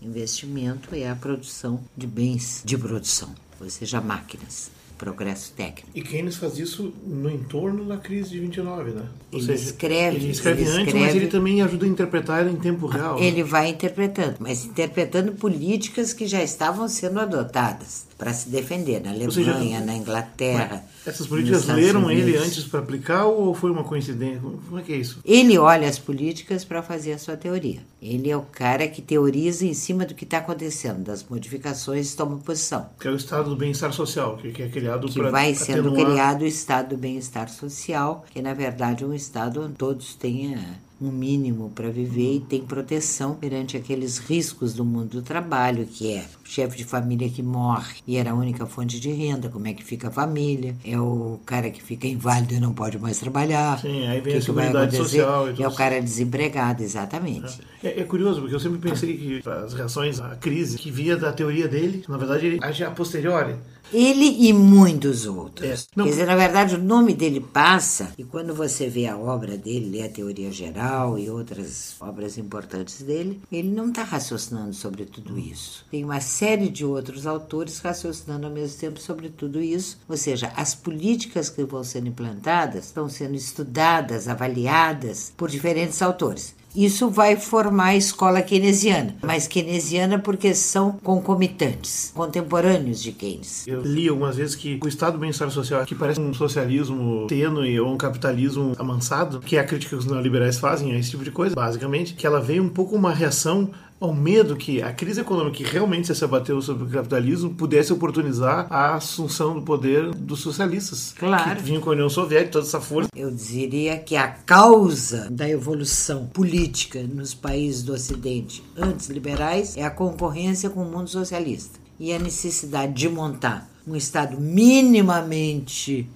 Investimento 0.01 0.95
é 0.95 1.11
a 1.11 1.17
produção 1.17 1.83
de 1.97 2.07
bens 2.07 2.63
de 2.65 2.79
produção, 2.79 3.35
ou 3.61 3.69
seja, 3.69 4.01
máquinas 4.01 4.71
progresso 5.01 5.55
técnico. 5.57 5.89
E 5.95 6.03
Keynes 6.03 6.37
faz 6.37 6.59
isso 6.59 6.93
no 7.07 7.31
entorno 7.31 7.87
da 7.87 7.97
crise 7.97 8.31
de 8.31 8.41
29, 8.41 8.91
né? 8.91 9.03
Ou 9.33 9.39
ele 9.39 9.47
seja, 9.47 9.65
escreve. 9.65 10.17
Ele 10.17 10.31
escreve 10.31 10.61
ele 10.61 10.71
antes, 10.71 10.87
escreve, 10.89 11.07
mas 11.07 11.17
ele 11.17 11.27
também 11.29 11.63
ajuda 11.63 11.87
a 11.87 11.89
interpretar 11.89 12.47
em 12.47 12.57
tempo 12.57 12.87
real. 12.87 13.19
Ele 13.19 13.43
né? 13.43 13.49
vai 13.49 13.69
interpretando, 13.69 14.37
mas 14.41 14.67
interpretando 14.67 15.33
políticas 15.33 16.13
que 16.13 16.27
já 16.27 16.43
estavam 16.43 16.87
sendo 16.87 17.19
adotadas 17.19 18.05
para 18.19 18.35
se 18.35 18.51
defender 18.51 19.01
na 19.01 19.11
Alemanha, 19.11 19.31
seja, 19.31 19.81
na 19.81 19.97
Inglaterra. 19.97 20.85
Essas 21.11 21.27
políticas 21.27 21.67
leram 21.67 22.05
Unidos. 22.05 22.29
ele 22.29 22.39
antes 22.39 22.65
para 22.65 22.81
aplicar 22.81 23.25
ou 23.25 23.55
foi 23.55 23.71
uma 23.71 23.85
coincidência? 23.85 24.41
Como 24.41 24.79
é 24.79 24.83
que 24.83 24.93
é 24.93 24.97
isso? 24.97 25.21
Ele 25.25 25.59
olha 25.59 25.89
as 25.89 25.99
políticas 25.99 26.65
para 26.65 26.83
fazer 26.83 27.13
a 27.13 27.19
sua 27.19 27.37
teoria. 27.37 27.81
Ele 28.01 28.31
é 28.31 28.37
o 28.37 28.43
cara 28.43 28.87
que 28.89 29.03
teoriza 29.03 29.67
em 29.67 29.75
cima 29.75 30.07
do 30.07 30.15
que 30.15 30.25
está 30.25 30.39
acontecendo, 30.39 31.05
das 31.05 31.25
modificações 31.29 32.15
toma 32.15 32.39
posição. 32.39 32.89
Que 32.99 33.09
é 33.09 33.11
o 33.11 33.17
estado 33.17 33.51
do 33.51 33.57
bem-estar 33.57 33.93
social, 33.93 34.37
que, 34.37 34.63
é 34.63 34.69
criado 34.69 35.09
que 35.09 35.21
vai 35.23 35.55
sendo 35.55 35.89
atenuar... 35.89 36.13
criado 36.13 36.43
o 36.43 36.47
estado 36.47 36.91
do 36.91 36.97
bem-estar 36.97 37.49
social, 37.49 38.25
que 38.31 38.41
na 38.41 38.55
verdade 38.55 39.05
é 39.05 39.07
um 39.07 39.15
estado 39.15 39.63
onde 39.63 39.75
todos 39.75 40.15
têm 40.15 40.55
um 41.01 41.11
mínimo 41.11 41.71
para 41.75 41.89
viver 41.89 42.37
e 42.37 42.41
tem 42.41 42.61
proteção 42.63 43.35
perante 43.35 43.77
aqueles 43.77 44.19
riscos 44.19 44.75
do 44.75 44.85
mundo 44.85 45.09
do 45.11 45.23
trabalho, 45.23 45.87
que 45.87 46.13
é 46.13 46.25
o 46.45 46.49
chefe 46.49 46.77
de 46.77 46.85
família 46.85 47.29
que 47.29 47.43
morre 47.43 47.97
e 48.07 48.17
era 48.17 48.33
a 48.33 48.35
única 48.35 48.67
fonte 48.67 49.01
de 49.01 49.11
renda, 49.11 49.49
como 49.49 49.67
é 49.67 49.73
que 49.73 49.83
fica 49.83 50.09
a 50.09 50.11
família, 50.11 50.77
é 50.85 50.99
o 50.99 51.41
cara 51.47 51.71
que 51.71 51.83
fica 51.83 52.07
inválido 52.07 52.55
e 52.55 52.61
não 52.61 52.75
pode 52.75 52.99
mais 52.99 53.19
trabalhar. 53.19 53.79
Sim, 53.81 54.07
aí 54.07 54.21
vem 54.21 54.35
que 54.35 54.39
a 54.39 54.43
seguridade 54.43 54.97
social. 54.97 55.49
É 55.49 55.67
o 55.67 55.75
cara 55.75 56.01
desempregado, 56.01 56.83
exatamente. 56.83 57.61
É, 57.83 58.01
é, 58.01 58.05
curioso, 58.05 58.41
porque 58.41 58.55
eu 58.55 58.61
sempre 58.61 58.79
pensei 58.79 59.17
que 59.17 59.49
as 59.49 59.73
reações 59.73 60.21
à 60.21 60.37
crise 60.37 60.77
que 60.77 60.91
via 60.91 61.17
da 61.17 61.33
teoria 61.33 61.67
dele, 61.67 62.05
na 62.09 62.17
verdade 62.19 62.47
ele 62.47 62.59
age 62.63 62.85
a 62.85 62.91
posteriori. 62.91 63.55
Ele 63.93 64.49
e 64.49 64.53
muitos 64.53 65.27
outros. 65.27 65.89
É. 65.97 66.03
Quer 66.03 66.09
dizer, 66.09 66.27
na 66.27 66.37
verdade, 66.37 66.75
o 66.75 66.83
nome 66.83 67.15
dele 67.15 67.41
passa, 67.41 68.13
e 68.17 68.25
quando 68.25 68.55
você 68.55 68.89
vê 68.89 69.07
a 69.07 69.17
obra 69.17 69.57
dele, 69.57 69.91
lê 69.91 70.03
a 70.03 70.09
Teoria 70.09 70.51
Geral 70.53 71.19
e 71.19 71.29
outras 71.29 71.97
obras 72.01 72.39
importantes 72.39 73.03
dele, 73.03 73.41
ele 73.51 73.69
não 73.69 73.89
está 73.89 74.03
raciocinando 74.03 74.75
sobre 74.75 75.05
tudo 75.05 75.39
isso. 75.39 75.85
Tem 75.91 76.05
uma 76.05 76.21
série 76.21 76.69
de 76.69 76.85
outros 76.85 77.27
autores 77.27 77.79
raciocinando 77.81 78.47
ao 78.47 78.53
mesmo 78.53 78.79
tempo 78.79 79.01
sobre 79.01 79.29
tudo 79.29 79.61
isso, 79.61 79.99
ou 80.09 80.17
seja, 80.17 80.53
as 80.57 80.75
políticas 80.75 81.49
que 81.49 81.65
vão 81.65 81.83
sendo 81.83 82.09
implantadas 82.09 82.87
estão 82.87 83.09
sendo 83.09 83.35
estudadas, 83.35 84.29
avaliadas 84.29 85.33
por 85.37 85.51
diferentes 85.51 86.01
autores. 86.03 86.55
Isso 86.75 87.11
vai 87.11 87.37
formar 87.37 87.87
a 87.87 87.97
escola 87.97 88.43
keynesiana, 88.43 89.17
mas 89.23 89.49
keynesiana 89.49 90.19
porque 90.19 90.55
são 90.55 90.93
concomitantes, 91.03 92.13
contemporâneos 92.15 93.03
de 93.03 93.13
Keynes. 93.13 93.67
Eu 93.67 93.83
li 93.83 94.09
algumas 94.09 94.37
vezes 94.37 94.55
que 94.55 94.79
o 94.83 94.89
estado 94.89 95.15
do 95.15 95.19
bem-estar 95.19 95.51
social, 95.51 95.85
que 95.85 95.95
parece 95.95 96.21
um 96.21 96.33
socialismo 96.33 97.27
tênue 97.27 97.81
ou 97.81 97.93
um 97.93 97.97
capitalismo 97.97 98.75
amansado, 98.79 99.41
que 99.41 99.57
é 99.57 99.61
a 99.61 99.65
crítica 99.65 99.91
que 99.91 99.97
os 99.97 100.07
neoliberais 100.07 100.59
fazem 100.59 100.93
a 100.93 100.99
esse 100.99 101.11
tipo 101.11 101.25
de 101.25 101.33
coisa, 101.33 101.55
basicamente, 101.55 102.15
que 102.15 102.27
ela 102.27 102.41
veio 102.41 102.63
um 102.63 102.69
pouco 102.69 102.95
uma 102.95 103.13
reação 103.13 103.71
ao 104.01 104.15
medo 104.15 104.57
que 104.57 104.81
a 104.81 104.93
crise 104.93 105.21
econômica 105.21 105.59
que 105.59 105.65
realmente 105.65 106.13
se 106.13 106.25
abateu 106.25 106.61
sobre 106.63 106.85
o 106.85 106.89
capitalismo 106.89 107.55
pudesse 107.55 107.93
oportunizar 107.93 108.67
a 108.71 108.95
assunção 108.95 109.55
do 109.55 109.63
poder 109.63 110.15
dos 110.15 110.41
socialistas. 110.41 111.15
Claro. 111.19 111.57
Que 111.57 111.63
vinham 111.63 111.83
com 111.83 111.91
a 111.91 111.93
União 111.93 112.09
Soviética, 112.09 112.53
toda 112.53 112.67
essa 112.67 112.81
força. 112.81 113.11
Eu 113.15 113.31
diria 113.31 113.99
que 113.99 114.17
a 114.17 114.29
causa 114.29 115.29
da 115.31 115.49
evolução 115.49 116.27
política 116.27 117.03
nos 117.03 117.35
países 117.35 117.83
do 117.83 117.93
Ocidente 117.93 118.65
antes 118.75 119.09
liberais 119.11 119.77
é 119.77 119.85
a 119.85 119.91
concorrência 119.91 120.71
com 120.71 120.83
o 120.83 120.91
mundo 120.91 121.11
socialista 121.11 121.79
e 121.99 122.13
a 122.15 122.19
necessidade 122.19 122.95
de 122.95 123.09
montar 123.09 123.69
um 123.87 123.95
Estado 123.95 124.41
minimamente 124.41 126.09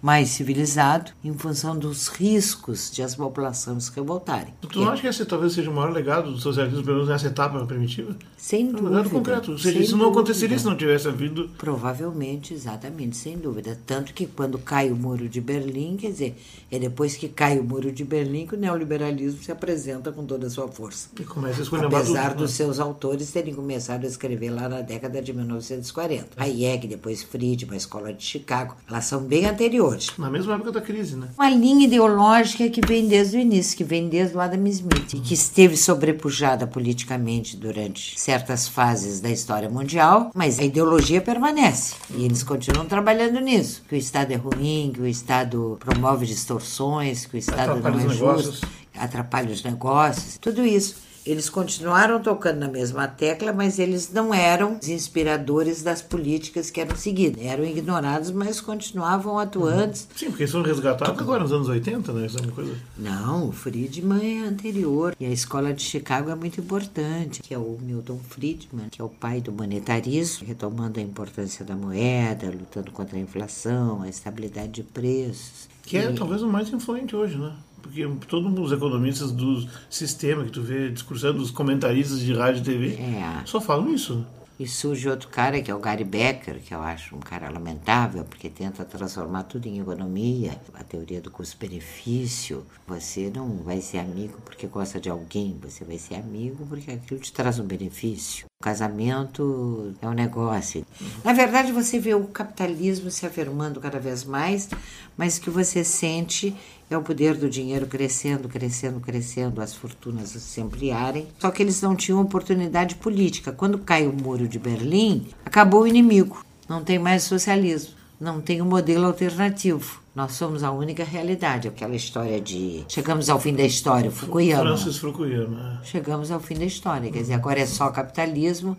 mais 0.00 0.30
civilizado 0.30 1.12
em 1.22 1.32
função 1.34 1.78
dos 1.78 2.08
riscos 2.08 2.90
de 2.90 3.02
as 3.02 3.14
populações 3.14 3.84
se 3.84 3.92
revoltarem. 3.94 4.54
Tu 4.60 4.80
não 4.80 4.88
acha 4.88 5.02
que 5.02 5.08
esse 5.08 5.24
talvez 5.24 5.52
seja 5.52 5.70
o 5.70 5.74
maior 5.74 5.92
legado 5.92 6.30
do 6.30 6.38
socialismo, 6.38 6.82
pelo 6.82 6.96
menos 6.96 7.10
nessa 7.10 7.26
etapa 7.26 7.64
primitiva? 7.66 8.16
Sem 8.36 8.66
é 8.66 8.68
um 8.68 8.72
dúvida. 8.72 8.88
legado 8.90 9.10
concreto. 9.10 9.52
Ou 9.52 9.58
seja, 9.58 9.78
isso 9.78 9.96
não 9.96 10.10
aconteceria 10.10 10.58
se 10.58 10.64
não 10.64 10.76
tivesse 10.76 11.08
havido... 11.08 11.50
Provavelmente, 11.58 12.54
exatamente, 12.54 13.16
sem 13.16 13.36
dúvida. 13.36 13.78
Tanto 13.86 14.14
que 14.14 14.26
quando 14.26 14.58
cai 14.58 14.90
o 14.90 14.96
muro 14.96 15.28
de 15.28 15.40
Berlim, 15.40 15.96
quer 15.96 16.10
dizer, 16.10 16.40
é 16.70 16.78
depois 16.78 17.16
que 17.16 17.28
cai 17.28 17.58
o 17.58 17.64
muro 17.64 17.92
de 17.92 18.04
Berlim 18.04 18.46
que 18.46 18.54
o 18.54 18.58
neoliberalismo 18.58 19.42
se 19.42 19.52
apresenta 19.52 20.10
com 20.12 20.24
toda 20.24 20.46
a 20.46 20.50
sua 20.50 20.68
força. 20.68 21.08
E 21.18 21.24
começa 21.24 21.60
a 21.60 21.62
escolher 21.62 21.86
Apesar 21.86 22.34
dos 22.34 22.50
né? 22.50 22.56
seus 22.56 22.78
autores 22.78 23.30
terem 23.30 23.54
começado 23.54 24.04
a 24.04 24.06
escrever 24.06 24.50
lá 24.50 24.68
na 24.68 24.80
década 24.80 25.20
de 25.20 25.32
1940. 25.32 26.28
Hayek, 26.36 26.86
depois 26.86 27.22
Friedman, 27.22 27.74
a 27.74 27.76
Escola 27.76 28.12
de 28.12 28.22
Chicago, 28.22 28.76
elas 28.88 29.04
são 29.04 29.22
bem 29.22 29.46
anteriores 29.46 29.89
Na 30.18 30.30
mesma 30.30 30.54
época 30.54 30.72
da 30.72 30.80
crise, 30.80 31.16
né? 31.16 31.28
Uma 31.36 31.50
linha 31.50 31.86
ideológica 31.86 32.68
que 32.68 32.80
vem 32.86 33.06
desde 33.08 33.36
o 33.36 33.40
início, 33.40 33.76
que 33.76 33.84
vem 33.84 34.08
desde 34.08 34.36
o 34.36 34.40
Adam 34.40 34.66
Smith, 34.66 35.14
e 35.14 35.20
que 35.20 35.34
esteve 35.34 35.76
sobrepujada 35.76 36.66
politicamente 36.66 37.56
durante 37.56 38.18
certas 38.18 38.68
fases 38.68 39.20
da 39.20 39.30
história 39.30 39.68
mundial, 39.68 40.30
mas 40.34 40.58
a 40.58 40.64
ideologia 40.64 41.20
permanece. 41.20 41.94
E 42.14 42.24
eles 42.24 42.42
continuam 42.42 42.86
trabalhando 42.86 43.40
nisso. 43.40 43.82
Que 43.88 43.94
o 43.94 43.98
Estado 43.98 44.32
é 44.32 44.36
ruim, 44.36 44.90
que 44.94 45.00
o 45.00 45.06
Estado 45.06 45.76
promove 45.80 46.26
distorções, 46.26 47.26
que 47.26 47.36
o 47.36 47.38
Estado 47.38 47.72
atrapalha 47.72 48.04
não 48.04 48.10
é 48.10 48.14
justo, 48.14 48.66
atrapalha 48.96 49.52
os 49.52 49.62
negócios, 49.62 50.38
tudo 50.38 50.64
isso. 50.64 51.09
Eles 51.24 51.48
continuaram 51.48 52.20
tocando 52.20 52.58
na 52.58 52.68
mesma 52.68 53.06
tecla, 53.06 53.52
mas 53.52 53.78
eles 53.78 54.12
não 54.12 54.32
eram 54.32 54.78
os 54.80 54.88
inspiradores 54.88 55.82
das 55.82 56.00
políticas 56.00 56.70
que 56.70 56.80
eram 56.80 56.96
seguidas. 56.96 57.44
Eram 57.44 57.64
ignorados, 57.64 58.30
mas 58.30 58.60
continuavam 58.60 59.38
atuantes. 59.38 60.08
Sim, 60.16 60.26
porque 60.26 60.44
eles 60.44 60.52
foram 60.52 60.64
resgatados 60.64 61.20
agora 61.20 61.42
nos 61.42 61.52
anos 61.52 61.68
80, 61.68 62.12
né? 62.12 62.26
Isso 62.26 62.38
é 62.38 62.42
uma 62.42 62.52
coisa... 62.52 62.74
Não, 62.96 63.48
o 63.48 63.52
Friedman 63.52 64.44
é 64.44 64.46
anterior. 64.46 65.14
E 65.18 65.26
a 65.26 65.30
escola 65.30 65.72
de 65.72 65.82
Chicago 65.82 66.30
é 66.30 66.34
muito 66.34 66.60
importante, 66.60 67.42
que 67.42 67.52
é 67.52 67.58
o 67.58 67.78
Milton 67.80 68.18
Friedman, 68.28 68.88
que 68.90 69.00
é 69.00 69.04
o 69.04 69.08
pai 69.08 69.40
do 69.40 69.52
monetarismo, 69.52 70.46
retomando 70.46 71.00
a 71.00 71.02
importância 71.02 71.64
da 71.64 71.76
moeda, 71.76 72.50
lutando 72.50 72.90
contra 72.92 73.16
a 73.16 73.20
inflação, 73.20 74.02
a 74.02 74.08
estabilidade 74.08 74.72
de 74.72 74.82
preços. 74.82 75.68
Que 75.90 75.96
é 75.98 76.12
talvez 76.12 76.42
o 76.42 76.48
mais 76.48 76.72
influente 76.72 77.16
hoje, 77.16 77.36
né? 77.36 77.52
Porque 77.82 78.06
todos 78.28 78.56
os 78.58 78.72
economistas 78.72 79.32
do 79.32 79.66
sistema 79.88 80.44
que 80.44 80.50
tu 80.52 80.62
vê 80.62 80.90
discursando, 80.90 81.42
os 81.42 81.50
comentaristas 81.50 82.20
de 82.20 82.32
rádio 82.32 82.60
e 82.60 82.64
TV, 82.64 82.94
É. 82.94 83.42
só 83.44 83.60
falam 83.60 83.92
isso. 83.92 84.24
E 84.58 84.68
surge 84.68 85.08
outro 85.08 85.28
cara, 85.28 85.60
que 85.62 85.70
é 85.70 85.74
o 85.74 85.78
Gary 85.78 86.04
Becker, 86.04 86.60
que 86.60 86.74
eu 86.74 86.80
acho 86.82 87.16
um 87.16 87.20
cara 87.20 87.48
lamentável, 87.50 88.22
porque 88.24 88.50
tenta 88.50 88.84
transformar 88.84 89.44
tudo 89.44 89.66
em 89.66 89.80
economia, 89.80 90.60
a 90.74 90.84
teoria 90.84 91.20
do 91.20 91.30
custo-benefício. 91.30 92.64
Você 92.86 93.32
não 93.34 93.48
vai 93.56 93.80
ser 93.80 93.98
amigo 93.98 94.38
porque 94.44 94.66
gosta 94.66 95.00
de 95.00 95.08
alguém, 95.08 95.56
você 95.62 95.82
vai 95.82 95.96
ser 95.96 96.16
amigo 96.16 96.66
porque 96.68 96.90
aquilo 96.90 97.18
te 97.18 97.32
traz 97.32 97.58
um 97.58 97.64
benefício. 97.64 98.44
Casamento 98.62 99.94
é 100.02 100.06
um 100.06 100.12
negócio. 100.12 100.84
Na 101.24 101.32
verdade, 101.32 101.72
você 101.72 101.98
vê 101.98 102.14
o 102.14 102.26
capitalismo 102.26 103.10
se 103.10 103.24
afirmando 103.24 103.80
cada 103.80 103.98
vez 103.98 104.22
mais, 104.22 104.68
mas 105.16 105.38
o 105.38 105.40
que 105.40 105.48
você 105.48 105.82
sente 105.82 106.54
é 106.90 106.94
o 106.94 107.00
poder 107.00 107.38
do 107.38 107.48
dinheiro 107.48 107.86
crescendo, 107.86 108.50
crescendo, 108.50 109.00
crescendo, 109.00 109.62
as 109.62 109.74
fortunas 109.74 110.28
se 110.28 110.60
ampliarem. 110.60 111.26
Só 111.38 111.50
que 111.50 111.62
eles 111.62 111.80
não 111.80 111.96
tinham 111.96 112.20
oportunidade 112.20 112.96
política. 112.96 113.50
Quando 113.50 113.78
cai 113.78 114.06
o 114.06 114.12
muro 114.12 114.46
de 114.46 114.58
Berlim, 114.58 115.28
acabou 115.42 115.84
o 115.84 115.86
inimigo. 115.86 116.44
Não 116.68 116.84
tem 116.84 116.98
mais 116.98 117.22
socialismo. 117.22 117.94
Não 118.20 118.42
tem 118.42 118.60
um 118.60 118.66
modelo 118.66 119.06
alternativo. 119.06 119.99
Nós 120.14 120.32
somos 120.32 120.64
a 120.64 120.72
única 120.72 121.04
realidade. 121.04 121.68
Aquela 121.68 121.94
história 121.94 122.40
de 122.40 122.84
chegamos 122.88 123.30
ao 123.30 123.38
fim 123.38 123.54
da 123.54 123.62
história, 123.62 124.10
Fukuyama. 124.10 124.76
Francis 124.76 124.98
Fukuyama. 124.98 125.78
é. 125.80 125.86
Chegamos 125.86 126.30
ao 126.32 126.40
fim 126.40 126.54
da 126.56 126.64
história. 126.64 127.10
Quer 127.12 127.20
dizer, 127.20 127.34
agora 127.34 127.60
é 127.60 127.66
só 127.66 127.88
capitalismo 127.90 128.76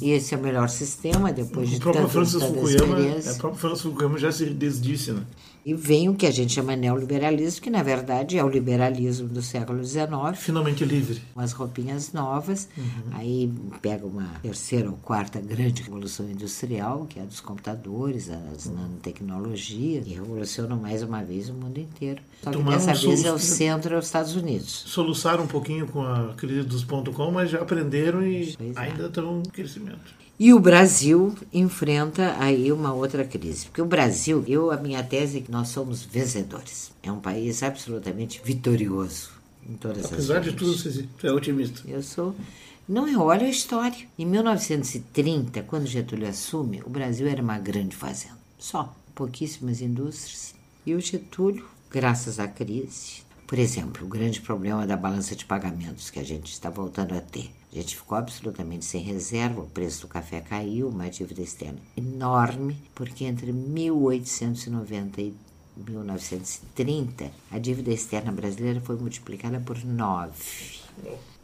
e 0.00 0.10
esse 0.10 0.34
é 0.34 0.36
o 0.38 0.40
melhor 0.40 0.68
sistema 0.68 1.32
depois 1.32 1.70
de 1.70 1.76
O 1.76 1.80
próprio 1.80 2.02
tanto, 2.02 2.12
Francis 2.12 2.40
tanta 2.40 2.54
Fukuyama, 2.54 2.98
experiência. 2.98 3.30
é, 3.30 3.32
o 3.32 3.36
próprio 3.38 3.60
Francis 3.60 3.82
Fukuyama 3.82 4.18
já 4.18 4.32
se 4.32 4.44
desdisse, 4.46 5.12
né? 5.12 5.22
E 5.64 5.74
vem 5.74 6.08
o 6.08 6.14
que 6.14 6.26
a 6.26 6.30
gente 6.30 6.52
chama 6.52 6.74
neoliberalismo, 6.74 7.62
que 7.62 7.70
na 7.70 7.82
verdade 7.82 8.36
é 8.36 8.44
o 8.44 8.48
liberalismo 8.48 9.28
do 9.28 9.40
século 9.40 9.84
XIX, 9.84 10.06
Finalmente 10.36 10.84
livre. 10.84 11.22
umas 11.36 11.52
roupinhas 11.52 12.12
novas. 12.12 12.68
Aí 13.12 13.48
pega 13.80 14.04
uma 14.04 14.28
terceira 14.42 14.90
ou 14.90 14.96
quarta 14.96 15.40
grande 15.40 15.82
revolução 15.82 16.28
industrial, 16.28 17.06
que 17.08 17.18
é 17.18 17.22
a 17.22 17.24
dos 17.24 17.40
computadores, 17.40 18.28
as 18.28 18.66
nanotecnologias, 18.66 20.06
e 20.06 20.10
revolucionam 20.14 20.76
mais 20.76 21.02
uma 21.02 21.22
vez 21.22 21.48
o 21.48 21.54
mundo 21.54 21.78
inteiro. 21.78 22.20
Só 22.42 22.50
que 22.50 22.56
Tomaram 22.58 22.84
dessa 22.84 23.06
um 23.06 23.08
vez 23.10 23.24
é 23.24 23.32
o 23.32 23.38
centro, 23.38 23.94
é 23.94 23.98
os 23.98 24.06
Estados 24.06 24.34
Unidos. 24.34 24.84
Soluçaram 24.86 25.44
um 25.44 25.48
pouquinho 25.48 25.86
com 25.86 26.02
a 26.02 26.34
crise 26.36 26.62
dos 26.64 26.82
ponto 26.84 27.12
.com, 27.12 27.30
mas 27.30 27.50
já 27.50 27.60
aprenderam 27.60 28.26
e 28.26 28.54
Pois 28.56 28.76
é. 28.76 28.80
ainda 28.80 29.06
estão 29.06 29.38
em 29.40 29.50
crescimento. 29.50 30.21
E 30.42 30.52
o 30.52 30.58
Brasil 30.58 31.36
enfrenta 31.52 32.34
aí 32.36 32.72
uma 32.72 32.92
outra 32.92 33.24
crise. 33.24 33.66
Porque 33.66 33.80
o 33.80 33.86
Brasil, 33.86 34.44
eu 34.48 34.72
a 34.72 34.76
minha 34.76 35.00
tese 35.00 35.38
é 35.38 35.40
que 35.40 35.52
nós 35.52 35.68
somos 35.68 36.02
vencedores. 36.02 36.90
É 37.00 37.12
um 37.12 37.20
país 37.20 37.62
absolutamente 37.62 38.42
vitorioso 38.44 39.30
em 39.64 39.74
todas 39.74 40.06
Apesar 40.06 40.38
as 40.38 40.44
de 40.46 40.50
frentes. 40.50 40.82
tudo, 40.82 41.06
você 41.20 41.28
é 41.28 41.30
otimista. 41.30 41.88
Eu 41.88 42.02
sou. 42.02 42.34
Não, 42.88 43.06
eu 43.06 43.20
olho 43.20 43.46
a 43.46 43.48
história. 43.48 44.04
Em 44.18 44.26
1930, 44.26 45.62
quando 45.62 45.86
Getúlio 45.86 46.26
assume, 46.26 46.82
o 46.84 46.90
Brasil 46.90 47.28
era 47.28 47.40
uma 47.40 47.60
grande 47.60 47.94
fazenda. 47.94 48.36
Só. 48.58 48.92
Pouquíssimas 49.14 49.80
indústrias. 49.80 50.56
E 50.84 50.92
o 50.92 51.00
Getúlio, 51.00 51.64
graças 51.88 52.40
à 52.40 52.48
crise, 52.48 53.21
por 53.52 53.58
exemplo, 53.58 54.06
o 54.06 54.08
grande 54.08 54.40
problema 54.40 54.86
da 54.86 54.96
balança 54.96 55.36
de 55.36 55.44
pagamentos 55.44 56.08
que 56.08 56.18
a 56.18 56.24
gente 56.24 56.50
está 56.50 56.70
voltando 56.70 57.14
a 57.14 57.20
ter. 57.20 57.50
A 57.70 57.74
gente 57.76 57.98
ficou 57.98 58.16
absolutamente 58.16 58.82
sem 58.82 59.02
reserva, 59.02 59.60
o 59.60 59.66
preço 59.66 60.00
do 60.00 60.08
café 60.08 60.40
caiu, 60.40 60.88
uma 60.88 61.10
dívida 61.10 61.42
externa 61.42 61.78
enorme, 61.94 62.78
porque 62.94 63.26
entre 63.26 63.52
1890 63.52 65.20
e 65.20 65.34
1930, 65.76 67.30
a 67.50 67.58
dívida 67.58 67.90
externa 67.90 68.32
brasileira 68.32 68.80
foi 68.80 68.96
multiplicada 68.96 69.60
por 69.60 69.84
9, 69.84 70.32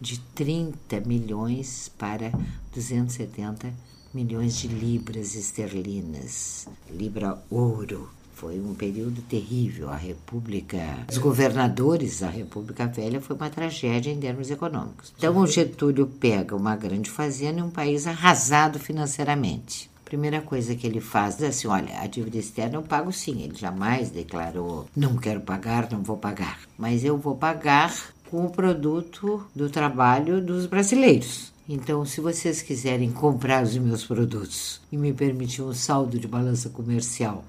de 0.01 0.19
30 0.35 1.01
milhões 1.01 1.91
para 1.99 2.33
270 2.75 3.71
milhões 4.15 4.57
de 4.57 4.69
libras 4.69 5.35
esterlinas, 5.35 6.67
libra 6.91 7.39
ouro. 7.51 8.09
Foi 8.39 8.61
um 8.61 8.73
período 8.73 9.21
terrível. 9.23 9.91
A 9.91 9.97
República, 9.97 10.79
os 11.11 11.19
governadores 11.19 12.21
da 12.21 12.29
República 12.29 12.87
Velha 12.87 13.21
foi 13.21 13.35
uma 13.35 13.51
tragédia 13.51 14.13
em 14.13 14.21
termos 14.21 14.49
econômicos. 14.49 15.13
Então, 15.19 15.37
o 15.39 15.47
Getúlio 15.47 16.07
pega 16.07 16.55
uma 16.55 16.77
grande 16.77 17.11
fazenda 17.11 17.59
e 17.59 17.63
um 17.65 17.71
país 17.71 18.07
arrasado 18.07 18.79
financeiramente. 18.79 19.91
Primeira 20.05 20.41
coisa 20.41 20.77
que 20.77 20.87
ele 20.87 21.01
faz 21.01 21.43
é 21.43 21.49
assim: 21.49 21.67
olha, 21.67 22.01
a 22.01 22.07
dívida 22.07 22.39
externa 22.39 22.77
eu 22.77 22.83
pago 22.83 23.13
sim. 23.13 23.43
Ele 23.43 23.57
jamais 23.57 24.11
declarou, 24.11 24.87
não 24.95 25.17
quero 25.17 25.41
pagar, 25.41 25.91
não 25.91 26.05
vou 26.05 26.17
pagar. 26.17 26.61
Mas 26.79 27.03
eu 27.03 27.19
vou 27.19 27.35
pagar 27.35 27.93
com 28.31 28.47
o 28.47 28.51
produto 28.51 29.45
do 29.53 29.69
trabalho 29.69 30.41
dos 30.41 30.65
brasileiros. 30.67 31.53
Então, 31.69 32.05
se 32.07 32.21
vocês 32.21 32.63
quiserem 32.63 33.11
comprar 33.11 33.65
os 33.65 33.77
meus 33.77 34.05
produtos 34.05 34.81
e 34.93 34.97
me 34.97 35.13
permitir 35.13 35.63
um 35.63 35.75
saldo 35.75 36.21
de 36.21 36.29
balança 36.29 36.71
comercial 36.71 37.45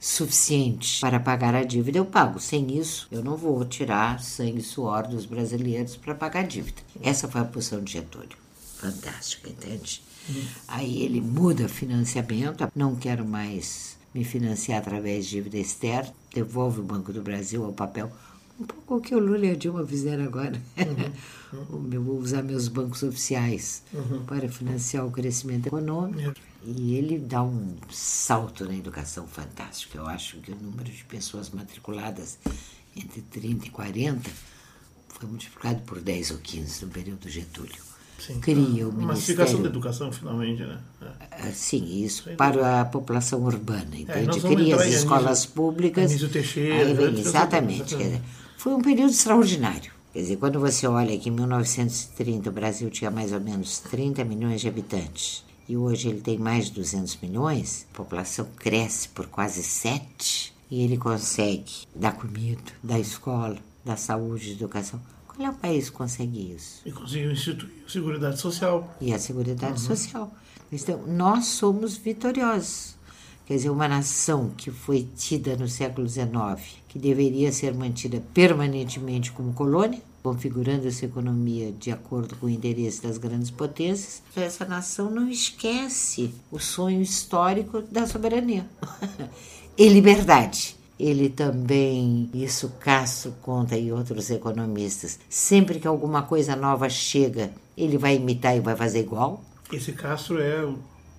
suficiente 0.00 0.98
para 0.98 1.20
pagar 1.20 1.54
a 1.54 1.62
dívida, 1.62 1.98
eu 1.98 2.06
pago. 2.06 2.40
Sem 2.40 2.78
isso, 2.78 3.06
eu 3.12 3.22
não 3.22 3.36
vou 3.36 3.62
tirar 3.66 4.18
sangue 4.20 4.60
e 4.60 4.62
suor 4.62 5.06
dos 5.06 5.26
brasileiros 5.26 5.94
para 5.94 6.14
pagar 6.14 6.40
a 6.40 6.46
dívida. 6.46 6.80
Essa 7.02 7.28
foi 7.28 7.42
a 7.42 7.44
posição 7.44 7.84
de 7.84 7.92
Getúlio. 7.92 8.38
Fantástica, 8.78 9.50
entende? 9.50 10.02
Aí 10.66 11.02
ele 11.02 11.20
muda 11.20 11.68
financiamento, 11.68 12.66
não 12.74 12.96
quero 12.96 13.26
mais 13.26 13.98
me 14.14 14.24
financiar 14.24 14.78
através 14.78 15.26
de 15.26 15.32
dívida 15.32 15.58
externa, 15.58 16.12
devolve 16.34 16.80
o 16.80 16.84
Banco 16.84 17.12
do 17.12 17.20
Brasil 17.20 17.64
ao 17.64 17.72
papel. 17.72 18.10
Um 18.58 18.64
pouco 18.64 18.96
o 18.96 19.00
que 19.00 19.14
o 19.14 19.18
Lula 19.18 19.46
e 19.46 19.50
a 19.50 19.54
Dilma 19.54 19.86
fizeram 19.86 20.24
agora. 20.24 20.60
Eu 21.92 22.02
vou 22.02 22.18
usar 22.18 22.42
meus 22.42 22.68
bancos 22.68 23.02
oficiais 23.02 23.82
para 24.26 24.48
financiar 24.48 25.06
o 25.06 25.10
crescimento 25.10 25.66
econômico. 25.66 26.34
E 26.64 26.94
ele 26.94 27.18
dá 27.18 27.42
um 27.42 27.76
salto 27.90 28.64
na 28.66 28.74
educação 28.76 29.26
fantástico. 29.26 29.96
Eu 29.96 30.06
acho 30.06 30.36
que 30.38 30.52
o 30.52 30.56
número 30.56 30.90
de 30.90 31.04
pessoas 31.04 31.50
matriculadas 31.50 32.38
entre 32.94 33.22
30 33.22 33.66
e 33.66 33.70
40 33.70 34.30
foi 35.08 35.28
multiplicado 35.28 35.80
por 35.82 36.00
10 36.00 36.32
ou 36.32 36.38
15 36.38 36.84
no 36.84 36.90
período 36.90 37.28
Getúlio. 37.28 37.90
Sim. 38.18 38.38
Cria 38.40 38.86
o 38.86 38.90
Uma 38.90 39.06
massificação 39.08 39.62
da 39.62 39.70
Ministério. 39.70 39.70
educação, 39.70 40.12
finalmente, 40.12 40.62
né? 40.62 40.78
É. 41.00 41.06
Ah, 41.48 41.52
Sim, 41.54 42.02
isso 42.04 42.28
para 42.36 42.82
a 42.82 42.84
população 42.84 43.42
urbana, 43.42 43.96
entende? 43.96 44.38
vamos 44.40 44.56
Cria 44.56 44.76
as 44.76 44.86
escolas 44.88 45.26
Anísio- 45.26 45.50
públicas. 45.52 46.10
Anísio 46.10 46.28
Teixeira, 46.28 46.92
vem- 46.94 47.18
exatamente. 47.18 47.94
Exatamente. 47.94 48.22
foi 48.58 48.74
um 48.74 48.82
período 48.82 49.10
extraordinário. 49.12 49.90
Quer 50.12 50.18
dizer, 50.20 50.36
quando 50.36 50.60
você 50.60 50.86
olha 50.86 51.16
que 51.18 51.30
em 51.30 51.32
1930 51.32 52.50
o 52.50 52.52
Brasil 52.52 52.90
tinha 52.90 53.10
mais 53.10 53.32
ou 53.32 53.40
menos 53.40 53.78
30 53.78 54.22
milhões 54.24 54.60
de 54.60 54.68
habitantes 54.68 55.42
e 55.70 55.76
hoje 55.76 56.08
ele 56.08 56.20
tem 56.20 56.36
mais 56.36 56.66
de 56.66 56.72
200 56.72 57.16
milhões, 57.22 57.86
a 57.94 57.96
população 57.96 58.44
cresce 58.56 59.08
por 59.08 59.28
quase 59.28 59.62
7 59.62 60.52
e 60.68 60.82
ele 60.82 60.96
consegue 60.96 61.86
dar 61.94 62.10
comida, 62.10 62.72
dar 62.82 62.98
escola, 62.98 63.56
dar 63.84 63.96
saúde, 63.96 64.50
educação. 64.50 65.00
Qual 65.28 65.46
é 65.46 65.48
o 65.48 65.54
país 65.54 65.88
que 65.88 65.94
consegue 65.94 66.54
isso? 66.56 66.82
E 66.84 66.90
conseguiu 66.90 67.30
instituir 67.30 67.84
a 67.86 67.88
Seguridade 67.88 68.40
Social. 68.40 68.96
e 69.00 69.14
a 69.14 69.18
Seguridade 69.20 69.80
Social. 69.80 70.34
Então, 70.72 71.06
nós 71.06 71.46
somos 71.46 71.96
vitoriosos. 71.96 72.96
Quer 73.46 73.54
dizer, 73.54 73.70
uma 73.70 73.86
nação 73.86 74.50
que 74.56 74.72
foi 74.72 75.08
tida 75.16 75.56
no 75.56 75.68
século 75.68 76.08
XIX, 76.08 76.28
que 76.88 76.98
deveria 76.98 77.52
ser 77.52 77.74
mantida 77.74 78.20
permanentemente 78.34 79.30
como 79.30 79.52
colônia, 79.52 80.02
configurando 80.22 80.86
essa 80.86 81.04
economia 81.04 81.72
de 81.72 81.90
acordo 81.90 82.36
com 82.36 82.46
o 82.46 82.50
interesse 82.50 83.02
das 83.02 83.18
grandes 83.18 83.50
potências, 83.50 84.22
essa 84.36 84.64
nação 84.64 85.10
não 85.10 85.28
esquece 85.28 86.34
o 86.50 86.58
sonho 86.58 87.00
histórico 87.00 87.82
da 87.82 88.06
soberania 88.06 88.68
e 89.76 89.88
liberdade. 89.88 90.76
Ele 90.98 91.30
também, 91.30 92.28
isso 92.34 92.74
Castro 92.78 93.32
conta 93.40 93.76
e 93.78 93.90
outros 93.90 94.30
economistas, 94.30 95.18
sempre 95.30 95.80
que 95.80 95.88
alguma 95.88 96.22
coisa 96.22 96.54
nova 96.54 96.90
chega, 96.90 97.50
ele 97.74 97.96
vai 97.96 98.16
imitar 98.16 98.54
e 98.54 98.60
vai 98.60 98.76
fazer 98.76 99.00
igual. 99.00 99.42
Esse 99.72 99.92
Castro 99.92 100.38
é 100.42 100.68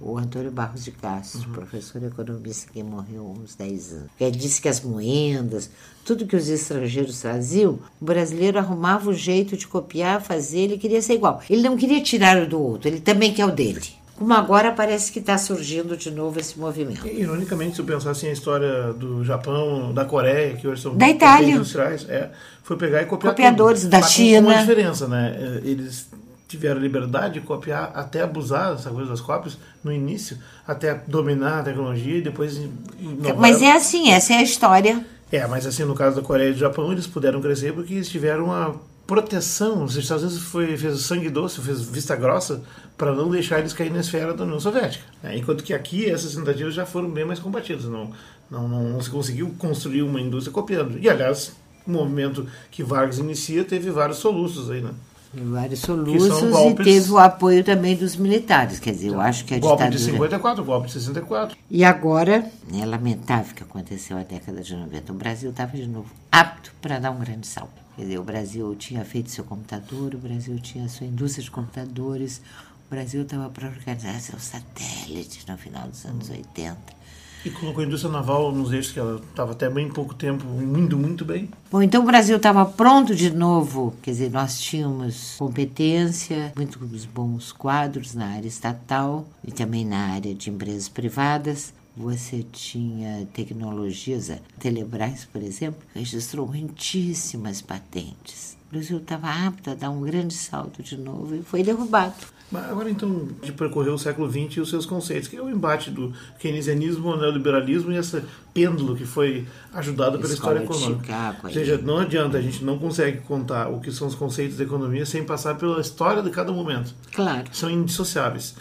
o 0.02 0.18
Antônio 0.18 0.52
Barros 0.52 0.84
de 0.84 0.92
Castro, 0.92 1.48
uhum. 1.48 1.54
professor 1.54 2.04
economista 2.04 2.72
que 2.72 2.82
morreu 2.82 3.28
há 3.28 3.40
uns 3.40 3.56
10 3.56 3.94
anos. 3.94 4.10
Ele 4.20 4.32
disse 4.32 4.62
que 4.62 4.68
as 4.68 4.82
moendas, 4.82 5.70
tudo 6.04 6.26
que 6.26 6.36
os 6.36 6.50
estrangeiros 6.50 7.22
traziam, 7.22 7.80
o 8.02 8.06
brasileiro 8.06 8.58
arrumava 8.58 9.10
o 9.10 9.14
jeito 9.14 9.56
de 9.56 9.68
copiar, 9.68 10.22
fazer, 10.22 10.60
ele 10.60 10.78
queria 10.78 11.02
ser 11.02 11.14
igual. 11.14 11.42
Ele 11.50 11.62
não 11.62 11.78
queria 11.78 12.02
tirar 12.02 12.42
o 12.42 12.48
do 12.48 12.62
outro, 12.62 12.88
ele 12.88 13.00
também 13.00 13.34
quer 13.34 13.46
o 13.46 13.52
dele. 13.52 13.82
Como 14.18 14.34
agora 14.34 14.72
parece 14.72 15.12
que 15.12 15.18
está 15.18 15.36
surgindo 15.36 15.98
de 15.98 16.12
novo 16.12 16.40
esse 16.40 16.60
movimento. 16.60 17.08
E, 17.08 17.22
ironicamente, 17.22 17.76
se 17.76 17.82
eu 17.82 17.86
pensar 17.86 18.12
assim, 18.12 18.28
a 18.28 18.32
história 18.32 18.94
do 18.94 19.24
Japão, 19.24 19.92
da 19.92 20.06
Coreia, 20.06 20.56
que 20.56 20.68
hoje 20.68 20.80
são 20.80 20.96
da 20.96 21.10
Itália. 21.10 21.56
industriais, 21.56 22.08
é, 22.08 22.30
foi 22.62 22.78
pegar 22.78 23.02
e 23.02 23.06
copiar 23.06 23.34
Copiadores 23.34 23.82
tudo. 23.82 23.90
da 23.90 24.04
China. 24.04 24.44
Com 24.44 24.54
uma 24.54 24.60
diferença, 24.60 25.08
né? 25.08 25.36
É, 25.36 25.68
eles 25.68 26.08
tiveram 26.52 26.80
liberdade 26.80 27.36
de 27.36 27.42
copiar, 27.42 27.92
até 27.96 28.22
abusar 28.22 28.76
dessa 28.76 28.90
coisa 28.90 29.10
das 29.10 29.22
cópias 29.22 29.58
no 29.84 29.92
início, 29.92 30.38
até 30.68 30.94
dominar 31.08 31.60
a 31.60 31.64
tecnologia 31.64 32.18
e 32.18 32.22
depois. 32.22 32.58
Inovar. 33.00 33.38
Mas 33.38 33.62
é 33.62 33.72
assim, 33.72 34.12
essa 34.12 34.34
é 34.34 34.38
a 34.38 34.44
história. 34.44 35.06
É, 35.32 35.48
mas 35.48 35.66
assim, 35.66 35.84
no 35.84 35.96
caso 35.96 36.18
da 36.18 36.22
Coreia 36.22 36.50
e 36.50 36.54
do 36.54 36.60
Japão, 36.60 36.92
eles 36.92 37.08
puderam 37.08 37.42
crescer 37.42 37.74
porque 37.74 37.94
eles 37.94 38.10
tiveram 38.10 38.46
uma 38.46 38.76
proteção. 39.08 39.84
Os 39.84 39.96
Estados 39.96 40.24
Unidos 40.24 40.44
foi, 40.44 40.78
fez 40.78 41.02
sangue 41.02 41.30
doce, 41.30 41.62
fez 41.62 41.82
vista 41.82 42.16
grossa 42.16 42.62
para 42.98 43.14
não 43.14 43.30
deixar 43.30 43.60
eles 43.60 43.74
cair 43.74 43.92
na 43.92 44.00
esfera 44.00 44.34
da 44.34 44.44
União 44.44 44.60
Soviética. 44.60 45.04
Né? 45.24 45.38
Enquanto 45.38 45.64
que 45.64 45.74
aqui 45.74 46.10
essas 46.10 46.36
tentativas 46.36 46.74
já 46.74 46.86
foram 46.86 47.10
bem 47.10 47.26
mais 47.26 47.40
combatidas. 47.40 47.86
Não, 47.86 48.12
não, 48.50 48.68
não, 48.68 48.84
não 48.90 49.02
se 49.02 49.10
conseguiu 49.10 49.54
construir 49.58 50.02
uma 50.02 50.20
indústria 50.20 50.54
copiando. 50.54 51.00
E 51.00 51.10
aliás, 51.10 51.54
o 51.88 51.92
movimento 51.92 52.46
que 52.70 52.84
Vargas 52.84 53.18
inicia 53.18 53.64
teve 53.64 53.90
vários 53.90 54.18
soluços 54.18 54.70
aí, 54.70 54.82
né? 54.82 54.92
Vários 55.34 55.80
soluços 55.80 56.52
golpes, 56.52 56.86
e 56.86 56.90
teve 56.90 57.12
o 57.12 57.18
apoio 57.18 57.64
também 57.64 57.96
dos 57.96 58.18
militares. 58.18 58.80
Quer 58.80 58.92
dizer, 58.92 59.08
eu 59.08 59.14
então, 59.14 59.22
acho 59.22 59.46
que 59.46 59.54
a 59.54 59.60
golpe 59.60 59.84
ditadura... 59.84 59.98
Golpe 59.98 60.06
de 60.06 60.12
54, 60.12 60.64
golpe 60.66 60.88
de 60.88 60.94
64. 60.94 61.58
E 61.70 61.86
agora, 61.86 62.52
é 62.74 62.86
lamentável 62.86 63.56
que 63.56 63.64
aconteceu 63.64 64.18
a 64.18 64.24
década 64.24 64.62
de 64.62 64.76
90. 64.76 65.14
O 65.14 65.16
Brasil 65.16 65.50
estava 65.52 65.78
de 65.78 65.88
novo 65.88 66.12
apto 66.30 66.74
para 66.82 67.00
dar 67.00 67.12
um 67.12 67.20
grande 67.20 67.48
salto. 67.48 67.82
Quer 67.96 68.02
dizer, 68.02 68.20
o 68.20 68.24
Brasil 68.24 68.76
tinha 68.76 69.06
feito 69.06 69.32
seu 69.32 69.46
computador, 69.46 70.14
o 70.16 70.18
Brasil 70.18 70.60
tinha 70.60 70.90
sua 70.90 71.08
indústria 71.08 71.44
de 71.44 71.52
computadores, 71.52 72.42
o 72.88 72.90
Brasil 72.90 73.22
estava 73.22 73.50
para 73.50 73.70
organizar 73.70 74.20
seu 74.20 74.38
satélite 74.38 75.46
no 75.48 75.58
final 75.58 75.88
dos 75.88 76.06
anos 76.06 76.30
80. 76.30 77.01
E 77.44 77.50
colocou 77.50 77.84
a 77.84 77.88
indústria 77.88 78.12
naval 78.12 78.52
nos 78.52 78.72
eixos 78.72 78.92
que 78.92 79.00
ela 79.00 79.20
estava 79.30 79.54
até 79.54 79.68
bem 79.68 79.90
pouco 79.90 80.14
tempo 80.14 80.46
indo 80.62 80.96
muito 80.98 81.26
bem. 81.26 81.50
Bom, 81.72 81.82
então 81.82 82.04
o 82.04 82.06
Brasil 82.06 82.38
estava 82.38 82.64
pronto 82.66 83.16
de 83.16 83.32
novo, 83.32 83.96
quer 84.02 84.12
dizer, 84.12 84.30
nós 84.30 84.62
tínhamos 84.62 85.36
competência, 85.38 86.54
muitos 86.56 87.06
bons 87.06 87.52
quadros 87.52 88.14
na 88.14 88.28
área 88.28 88.48
estatal 88.48 89.28
e 89.44 89.52
também 89.52 89.84
na 89.84 90.14
área 90.14 90.36
de 90.36 90.52
empresas 90.52 90.88
privadas. 90.88 91.74
Você 91.98 92.46
tinha 92.52 93.28
tecnologias, 93.34 94.30
a 94.30 94.38
Telebrás, 94.60 95.26
por 95.26 95.42
exemplo, 95.42 95.82
registrou 95.94 96.48
muitíssimas 96.48 97.62
patentes. 97.62 98.56
O 98.70 98.72
Brasil 98.72 98.98
estava 98.98 99.28
apto 99.28 99.72
a 99.72 99.76
dar 99.76 99.90
um 99.90 100.02
grande 100.02 100.34
salto 100.34 100.82
de 100.82 100.96
novo 100.96 101.36
e 101.36 101.44
foi 101.44 101.64
derrubado. 101.64 102.16
Mas 102.52 102.70
agora 102.70 102.90
então, 102.90 103.30
de 103.42 103.52
percorrer 103.54 103.92
o 103.92 103.98
século 103.98 104.30
XX 104.30 104.58
e 104.58 104.60
os 104.60 104.70
seus 104.70 104.86
conceitos, 104.86 105.30
que 105.30 105.38
é 105.38 105.42
o 105.42 105.50
embate 105.50 105.90
do 105.90 106.14
keynesianismo, 106.38 107.10
o 107.10 107.18
neoliberalismo 107.18 107.92
e 107.92 107.98
esse 107.98 108.22
pêndulo 108.54 108.96
que 108.96 109.06
foi 109.06 109.48
ajudado 109.74 110.20
pela 110.20 110.34
história 110.34 110.64
econômica. 110.64 111.02
Chicago, 111.02 111.38
Ou 111.44 111.50
seja, 111.52 111.78
não 111.78 112.00
adianta, 112.00 112.38
a 112.38 112.42
gente 112.42 112.64
não 112.64 112.78
consegue 112.78 113.20
contar 113.20 113.70
o 113.70 113.80
que 113.80 113.92
são 113.92 114.08
os 114.08 114.16
conceitos 114.16 114.58
da 114.58 114.66
economia 114.66 115.06
sem 115.06 115.24
passar 115.24 115.56
pela 115.56 115.80
história 115.80 116.22
de 116.22 116.30
cada 116.30 116.52
momento. 116.52 116.94
Claro. 117.14 117.46
São 117.54 117.70
indissociáveis 117.70 118.56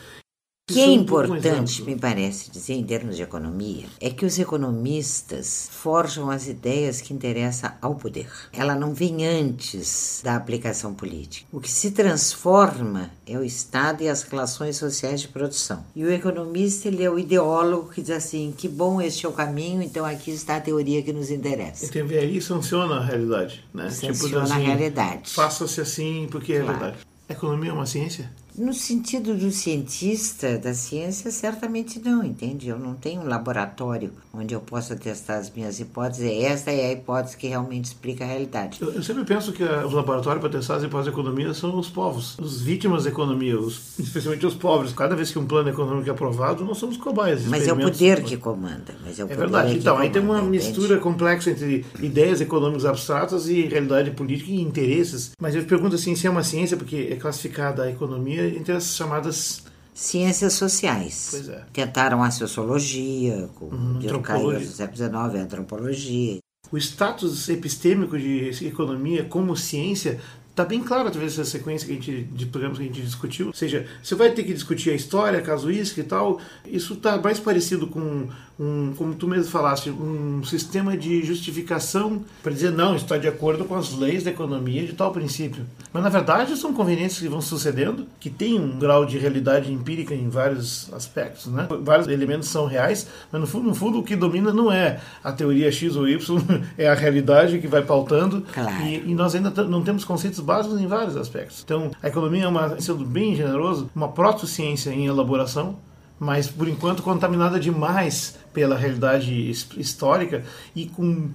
que 0.72 0.80
é 0.80 0.86
importante, 0.92 1.82
me 1.82 1.96
parece 1.96 2.50
dizer, 2.50 2.74
em 2.74 2.84
termos 2.84 3.16
de 3.16 3.22
economia, 3.22 3.86
é 4.00 4.10
que 4.10 4.24
os 4.24 4.38
economistas 4.38 5.68
forjam 5.70 6.30
as 6.30 6.46
ideias 6.46 7.00
que 7.00 7.12
interessam 7.12 7.72
ao 7.80 7.94
poder. 7.94 8.30
Ela 8.52 8.74
não 8.74 8.94
vem 8.94 9.26
antes 9.26 10.20
da 10.22 10.36
aplicação 10.36 10.94
política. 10.94 11.46
O 11.52 11.60
que 11.60 11.70
se 11.70 11.90
transforma 11.90 13.10
é 13.26 13.38
o 13.38 13.44
Estado 13.44 14.02
e 14.02 14.08
as 14.08 14.22
relações 14.22 14.76
sociais 14.76 15.20
de 15.20 15.28
produção. 15.28 15.84
E 15.94 16.04
o 16.04 16.12
economista 16.12 16.88
ele 16.88 17.02
é 17.02 17.10
o 17.10 17.18
ideólogo 17.18 17.90
que 17.90 18.00
diz 18.00 18.10
assim, 18.10 18.54
que 18.56 18.68
bom 18.68 19.00
este 19.00 19.26
é 19.26 19.28
o 19.28 19.32
caminho, 19.32 19.82
então 19.82 20.04
aqui 20.04 20.30
está 20.30 20.56
a 20.56 20.60
teoria 20.60 21.02
que 21.02 21.12
nos 21.12 21.30
interessa. 21.30 21.86
Então 21.86 22.06
aí 22.18 22.40
sanciona 22.40 22.96
a 22.96 23.04
realidade, 23.04 23.64
né? 23.72 23.90
Sanciona 23.90 24.14
tipo, 24.14 24.38
assim, 24.38 24.52
a 24.52 24.56
realidade. 24.56 25.30
Faça-se 25.30 25.80
assim 25.80 26.28
porque 26.30 26.54
é 26.54 26.60
claro. 26.60 26.78
verdade. 26.78 26.98
A 27.28 27.32
economia 27.32 27.70
é 27.70 27.72
uma 27.72 27.86
ciência? 27.86 28.30
No 28.60 28.74
sentido 28.74 29.34
do 29.34 29.50
cientista 29.50 30.58
da 30.58 30.74
ciência, 30.74 31.30
certamente 31.30 31.98
não, 31.98 32.22
entende? 32.22 32.68
Eu 32.68 32.78
não 32.78 32.92
tenho 32.92 33.22
um 33.22 33.26
laboratório 33.26 34.12
onde 34.34 34.54
eu 34.54 34.60
possa 34.60 34.94
testar 34.94 35.36
as 35.36 35.50
minhas 35.50 35.80
hipóteses. 35.80 36.30
Esta 36.44 36.70
é 36.70 36.90
a 36.90 36.92
hipótese 36.92 37.38
que 37.38 37.48
realmente 37.48 37.86
explica 37.86 38.22
a 38.22 38.26
realidade. 38.26 38.76
Eu, 38.82 38.92
eu 38.92 39.02
sempre 39.02 39.24
penso 39.24 39.50
que 39.54 39.64
a, 39.64 39.86
os 39.86 39.94
laboratórios 39.94 40.42
para 40.42 40.50
testar 40.50 40.76
as 40.76 40.82
hipóteses 40.82 41.06
da 41.06 41.18
economia 41.18 41.54
são 41.54 41.78
os 41.78 41.88
povos, 41.88 42.38
os 42.38 42.60
vítimas 42.60 43.04
da 43.04 43.10
economia, 43.10 43.58
os, 43.58 43.98
especialmente 43.98 44.44
os 44.44 44.54
pobres. 44.54 44.92
Cada 44.92 45.16
vez 45.16 45.30
que 45.30 45.38
um 45.38 45.46
plano 45.46 45.70
econômico 45.70 46.10
é 46.10 46.12
aprovado, 46.12 46.62
nós 46.62 46.76
somos 46.76 46.98
cobaias. 46.98 47.46
Mas 47.46 47.66
é 47.66 47.72
o 47.72 47.78
poder 47.78 48.22
que 48.22 48.36
comanda. 48.36 48.94
Mas 49.02 49.18
é, 49.18 49.24
o 49.24 49.32
é 49.32 49.36
verdade. 49.36 49.78
Então, 49.78 49.96
aí 49.96 50.10
tem 50.10 50.20
uma 50.20 50.42
mistura 50.42 50.98
complexa 50.98 51.50
entre 51.50 51.86
ideias 51.98 52.42
econômicas 52.42 52.84
abstratas 52.84 53.48
e 53.48 53.62
realidade 53.62 54.10
política 54.10 54.50
e 54.50 54.60
interesses. 54.60 55.30
Mas 55.40 55.54
eu 55.54 55.64
pergunto 55.64 55.94
assim, 55.94 56.14
se 56.14 56.26
é 56.26 56.30
uma 56.30 56.44
ciência, 56.44 56.76
porque 56.76 57.08
é 57.10 57.16
classificada 57.16 57.84
a 57.84 57.90
economia 57.90 58.49
entre 58.56 58.72
as 58.72 58.94
chamadas 58.94 59.62
ciências 59.94 60.54
sociais. 60.54 61.28
Pois 61.30 61.48
é. 61.48 61.64
Tentaram 61.72 62.22
a 62.22 62.30
sociologia, 62.30 63.48
com 63.54 63.66
uhum, 63.66 63.96
antropologia. 63.96 64.66
do 64.66 64.72
século 64.72 64.96
XIX, 64.96 65.14
a 65.14 65.44
antropologia. 65.44 66.38
O 66.72 66.78
status 66.78 67.48
epistêmico 67.48 68.18
de 68.18 68.50
economia 68.64 69.24
como 69.24 69.56
ciência 69.56 70.20
está 70.50 70.64
bem 70.64 70.82
claro 70.82 71.08
através 71.08 71.36
dessa 71.36 71.50
sequência 71.50 71.86
que 71.86 71.92
a 71.92 71.96
gente, 71.96 72.22
de 72.24 72.46
programas 72.46 72.78
que 72.78 72.84
a 72.84 72.86
gente 72.86 73.02
discutiu. 73.02 73.48
Ou 73.48 73.54
seja, 73.54 73.86
você 74.02 74.14
vai 74.14 74.30
ter 74.30 74.44
que 74.44 74.52
discutir 74.52 74.90
a 74.90 74.94
história, 74.94 75.38
a 75.38 75.42
casuística 75.42 76.00
e 76.00 76.04
tal. 76.04 76.40
Isso 76.66 76.94
está 76.94 77.18
mais 77.18 77.38
parecido 77.38 77.86
com 77.86 78.28
um, 78.60 78.92
como 78.94 79.14
tu 79.14 79.26
mesmo 79.26 79.50
falaste, 79.50 79.88
um 79.88 80.44
sistema 80.44 80.94
de 80.94 81.22
justificação 81.24 82.22
para 82.42 82.52
dizer 82.52 82.70
não, 82.70 82.94
está 82.94 83.16
de 83.16 83.26
acordo 83.26 83.64
com 83.64 83.74
as 83.74 83.96
leis 83.96 84.24
da 84.24 84.30
economia 84.30 84.84
de 84.84 84.92
tal 84.92 85.10
princípio. 85.10 85.64
Mas 85.90 86.02
na 86.02 86.10
verdade 86.10 86.54
são 86.58 86.74
conveniências 86.74 87.22
que 87.22 87.28
vão 87.28 87.40
sucedendo, 87.40 88.06
que 88.20 88.28
têm 88.28 88.60
um 88.60 88.78
grau 88.78 89.06
de 89.06 89.16
realidade 89.16 89.72
empírica 89.72 90.14
em 90.14 90.28
vários 90.28 90.92
aspectos, 90.92 91.46
né? 91.46 91.66
Vários 91.80 92.06
elementos 92.06 92.48
são 92.48 92.66
reais, 92.66 93.08
mas 93.32 93.40
no 93.40 93.46
fundo, 93.46 93.68
no 93.68 93.74
fundo 93.74 93.98
o 93.98 94.02
que 94.02 94.14
domina 94.14 94.52
não 94.52 94.70
é 94.70 95.00
a 95.24 95.32
teoria 95.32 95.72
X 95.72 95.96
ou 95.96 96.06
Y, 96.06 96.18
é 96.76 96.86
a 96.86 96.94
realidade 96.94 97.58
que 97.60 97.66
vai 97.66 97.82
pautando. 97.82 98.42
Claro. 98.52 98.84
E, 98.84 99.10
e, 99.10 99.14
nós 99.14 99.34
ainda 99.34 99.50
não 99.64 99.82
temos 99.82 100.04
conceitos 100.04 100.40
básicos 100.40 100.78
em 100.78 100.86
vários 100.86 101.16
aspectos. 101.16 101.62
Então, 101.64 101.90
a 102.02 102.08
economia 102.08 102.44
é 102.44 102.48
uma, 102.48 102.78
sendo 102.78 103.06
bem 103.06 103.34
generoso, 103.34 103.90
uma 103.96 104.08
proto-ciência 104.08 104.90
em 104.90 105.06
elaboração, 105.06 105.78
mas 106.20 106.48
por 106.48 106.68
enquanto 106.68 107.02
contaminada 107.02 107.58
demais 107.58 108.36
pela 108.52 108.76
realidade 108.76 109.50
histórica 109.50 110.44
e 110.76 110.84
com 110.86 111.30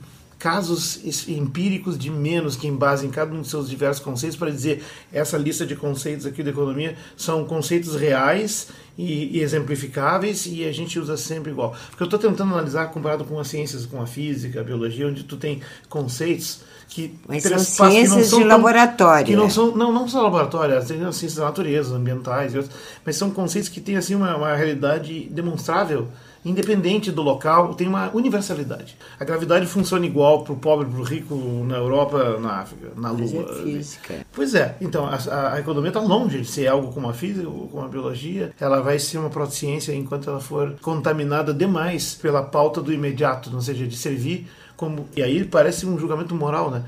casos 0.45 1.27
empíricos 1.27 1.97
de 1.97 2.11
menos 2.11 2.55
que 2.55 2.67
embasem 2.67 3.09
cada 3.09 3.33
um 3.33 3.41
dos 3.41 3.49
seus 3.49 3.67
diversos 3.67 4.03
conceitos 4.03 4.37
para 4.37 4.51
dizer 4.51 4.83
essa 5.11 5.39
lista 5.39 5.65
de 5.65 5.75
conceitos 5.75 6.23
aqui 6.23 6.43
da 6.43 6.51
economia 6.51 6.95
são 7.17 7.45
conceitos 7.45 7.95
reais 7.95 8.67
e, 8.95 9.39
e 9.39 9.41
exemplificáveis 9.41 10.45
e 10.45 10.63
a 10.63 10.71
gente 10.71 10.99
usa 10.99 11.17
sempre 11.17 11.51
igual. 11.51 11.75
Porque 11.89 12.03
eu 12.03 12.05
estou 12.05 12.19
tentando 12.19 12.53
analisar 12.53 12.91
comparado 12.91 13.25
com 13.25 13.39
as 13.39 13.47
ciências, 13.47 13.87
com 13.87 13.99
a 13.99 14.05
física, 14.05 14.61
a 14.61 14.63
biologia, 14.63 15.07
onde 15.07 15.23
tu 15.23 15.35
tem 15.35 15.61
conceitos 15.89 16.61
que 16.89 17.15
mas 17.27 17.41
são 17.41 17.57
ciências 17.57 18.27
são 18.27 18.37
de 18.37 18.45
tão, 18.45 18.55
laboratório. 18.55 19.25
Que 19.25 19.35
não 19.35 19.49
são 19.49 19.75
não 19.75 19.91
não 19.91 20.07
só 20.07 20.21
laboratório, 20.21 20.75
tem 20.85 21.03
as 21.03 21.15
ciências 21.15 21.37
da 21.37 21.45
natureza, 21.45 21.95
ambientais, 21.95 22.53
mas 23.03 23.15
são 23.15 23.31
conceitos 23.31 23.67
que 23.67 23.81
têm 23.81 23.97
assim 23.97 24.13
uma, 24.13 24.37
uma 24.37 24.55
realidade 24.55 25.27
demonstrável 25.31 26.07
independente 26.45 27.11
do 27.11 27.23
local, 27.23 27.73
tem 27.73 27.87
uma 27.87 28.11
universalidade. 28.13 28.95
A 29.19 29.25
gravidade 29.25 29.65
funciona 29.65 30.05
igual 30.05 30.43
para 30.43 30.53
o 30.53 30.57
pobre, 30.57 30.85
para 30.85 30.99
o 30.99 31.03
rico 31.03 31.35
na 31.67 31.77
Europa, 31.77 32.39
na 32.39 32.59
África, 32.59 32.91
na 32.95 33.09
Lua. 33.09 33.45
Mas 33.47 33.59
é 33.59 33.63
física. 33.63 34.25
Pois 34.31 34.53
é, 34.53 34.77
então 34.79 35.07
a, 35.07 35.53
a 35.53 35.59
economia 35.59 35.89
está 35.89 35.99
longe 35.99 36.39
de 36.39 36.47
ser 36.47 36.67
algo 36.67 36.93
como 36.93 37.09
a 37.09 37.13
física 37.13 37.49
ou 37.49 37.67
como 37.67 37.83
a 37.83 37.87
biologia. 37.87 38.53
Ela 38.59 38.79
vai 38.79 38.99
ser 38.99 39.17
uma 39.17 39.29
protociência 39.29 39.93
enquanto 39.93 40.29
ela 40.29 40.39
for 40.39 40.75
contaminada 40.81 41.51
demais 41.53 42.13
pela 42.13 42.43
pauta 42.43 42.79
do 42.79 42.93
imediato, 42.93 43.53
ou 43.53 43.61
seja, 43.61 43.87
de 43.87 43.95
servir 43.97 44.47
como. 44.77 45.07
E 45.15 45.23
aí 45.23 45.43
parece 45.43 45.85
um 45.85 45.97
julgamento 45.97 46.35
moral, 46.35 46.69
né? 46.69 46.83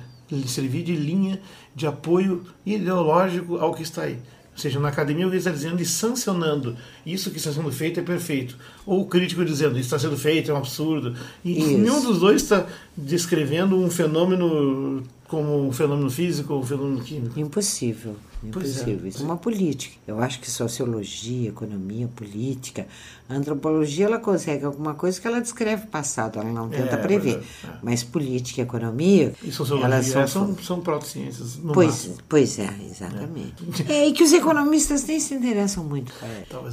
Servir 0.46 0.84
de 0.84 0.93
linha 0.93 1.39
de 1.74 1.88
apoio 1.88 2.43
ideológico 2.65 3.58
ao 3.58 3.74
que 3.74 3.82
está 3.82 4.04
aí. 4.04 4.20
Ou 4.58 4.62
seja, 4.62 4.80
na 4.80 4.88
academia 4.88 5.24
alguém 5.24 5.38
está 5.38 5.52
dizendo 5.52 5.80
e 5.80 5.86
sancionando 5.86 6.76
isso 7.06 7.30
que 7.30 7.38
está 7.38 7.54
sendo 7.54 7.72
feito 7.72 8.00
é 8.00 8.04
perfeito. 8.04 8.58
Ou 8.88 9.02
o 9.02 9.06
crítico 9.06 9.46
dizendo 9.46 9.78
isso 9.78 9.93
está 9.93 10.00
sendo 10.00 10.17
feito, 10.17 10.50
é 10.50 10.54
um 10.54 10.58
absurdo. 10.58 11.15
E 11.46 11.60
isso. 11.60 11.78
nenhum 11.78 12.02
dos 12.02 12.20
dois 12.20 12.41
está 12.41 12.65
descrevendo 12.98 13.78
um 13.78 13.91
fenômeno 13.91 15.04
como 15.28 15.68
um 15.68 15.72
fenômeno 15.72 16.10
físico 16.10 16.54
ou 16.54 16.62
um 16.62 16.63
fenômeno 16.63 17.02
químico. 17.04 17.40
Impossível. 17.40 18.16
Impossível. 18.44 19.06
É. 19.06 19.10
Isso 19.10 19.22
é 19.22 19.26
uma 19.26 19.38
política. 19.38 19.98
Eu 20.08 20.22
acho 20.22 20.40
que 20.40 20.50
sociologia, 20.50 21.50
economia, 21.50 22.08
política, 22.08 22.88
antropologia, 23.30 24.06
ela 24.06 24.20
consegue 24.20 24.63
alguma 24.63 24.94
coisa 24.94 25.20
que 25.20 25.28
ela 25.28 25.42
descreve 25.42 25.86
o 25.86 25.88
passado, 25.88 26.40
ela 26.40 26.50
não 26.50 26.70
tenta 26.70 26.96
é, 26.96 26.98
prever. 26.98 27.44
É. 27.63 27.68
Mas 27.82 28.04
política 28.04 28.62
e 28.62 28.63
economia. 28.63 29.34
E 29.44 29.52
sociologia 29.52 29.88
elas 29.88 30.06
são, 30.06 30.28
são, 30.28 30.58
são 30.58 30.82
proto-ciências. 30.82 31.60
Pois, 31.74 32.12
pois 32.30 32.60
é, 32.60 32.74
exatamente. 32.90 33.58
É. 33.90 34.08
e 34.08 34.13
que 34.13 34.24
os 34.24 34.34
economistas 34.34 35.06
nem 35.06 35.20
se 35.20 35.34
interessam 35.34 35.84
muito. 35.84 36.13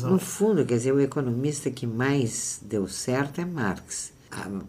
no 0.03 0.19
fundo, 0.19 0.64
quer 0.64 0.77
dizer, 0.77 0.93
o 0.93 1.01
economista 1.01 1.71
que 1.71 1.87
mais 1.87 2.61
deu 2.62 2.87
certo 2.88 3.40
é 3.40 3.45
Marx 3.45 4.13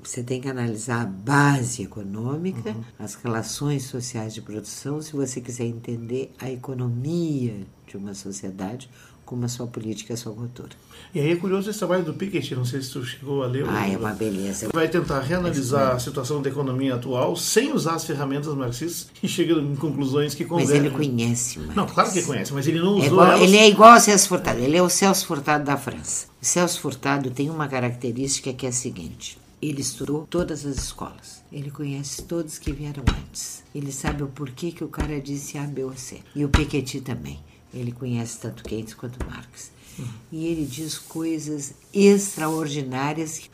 você 0.04 0.24
tem 0.24 0.40
que 0.40 0.48
analisar 0.48 1.02
a 1.02 1.06
base 1.06 1.84
econômica, 1.84 2.70
uhum. 2.70 2.84
as 3.00 3.16
relações 3.16 3.84
sociais 3.84 4.34
de 4.34 4.42
produção, 4.42 5.02
se 5.02 5.14
você 5.14 5.42
quiser 5.42 5.66
entender 5.66 6.32
a 6.40 6.52
economia 6.52 7.66
de 7.88 7.98
uma 7.98 8.14
sociedade, 8.14 8.90
como 9.26 9.44
a 9.44 9.48
sua 9.48 9.66
política 9.66 10.14
e 10.14 10.16
a 10.16 10.18
sua 10.18 10.34
cultura. 10.34 10.70
E 11.14 11.20
aí 11.20 11.32
é 11.32 11.36
curioso 11.36 11.70
esse 11.70 11.80
trabalho 11.80 12.04
do 12.04 12.14
Piketty, 12.14 12.56
não 12.56 12.64
sei 12.64 12.82
se 12.82 12.92
tu 12.92 13.04
chegou 13.04 13.44
a 13.44 13.48
ler. 13.48 13.66
Ah, 13.68 13.90
é 13.90 13.98
uma 13.98 14.12
beleza. 14.12 14.70
Vai 14.72 14.88
tentar 14.88 15.20
reanalisar 15.22 15.96
a 15.96 16.00
situação 16.00 16.42
da 16.42 16.50
economia 16.50 16.96
atual 16.96 17.36
sem 17.36 17.74
usar 17.74 17.96
as 17.96 18.06
ferramentas 18.06 18.54
marxistas 18.54 19.10
e 19.24 19.28
chega 19.28 19.54
em 19.54 19.76
conclusões 19.76 20.36
que 20.36 20.46
convergem. 20.46 20.76
Mas 20.76 20.86
ele 20.86 20.96
conhece 20.96 21.60
Marx. 21.60 21.76
Não, 21.76 21.88
claro 21.88 22.12
que 22.12 22.22
conhece, 22.22 22.54
mas 22.54 22.68
ele 22.68 22.80
não 22.80 23.00
é 23.00 23.00
usou 23.00 23.04
é 23.04 23.08
igual. 23.08 23.38
Ele 23.42 23.58
é 23.58 23.70
igual 23.70 23.94
ao 23.94 24.00
Celso 24.00 24.28
Furtado, 24.28 24.60
ele 24.60 24.78
é 24.78 24.82
o 24.82 24.90
Celso 24.90 25.26
Furtado 25.26 25.64
da 25.64 25.76
França. 25.76 26.28
O 26.40 26.46
Celso 26.46 26.80
Furtado 26.80 27.32
tem 27.32 27.50
uma 27.50 27.68
característica 27.68 28.54
que 28.54 28.66
é 28.66 28.70
a 28.70 28.74
seguinte 28.74 29.44
ele 29.70 29.82
estudou 29.82 30.28
todas 30.28 30.66
as 30.66 30.78
escolas. 30.78 31.44
Ele 31.52 31.72
conhece 31.72 32.24
todos 32.24 32.58
que 32.58 32.72
vieram 32.72 33.04
antes. 33.08 33.64
Ele 33.74 33.92
sabe 33.92 34.24
o 34.24 34.28
porquê 34.28 34.72
que 34.72 34.84
o 34.84 34.90
cara 34.90 35.20
disse 35.20 35.58
A, 35.58 35.64
B 35.64 35.84
ou 35.84 35.96
C. 35.96 36.22
E 36.36 36.44
o 36.44 36.50
Piketty 36.50 37.02
também. 37.02 37.40
Ele 37.74 37.92
conhece 37.92 38.40
tanto 38.40 38.64
Keynes 38.64 38.94
quanto 38.94 39.26
Marx. 39.26 39.72
Uhum. 39.98 40.08
E 40.32 40.48
ele 40.48 40.66
diz 40.66 40.98
coisas 40.98 41.74
extraordinárias. 41.94 43.50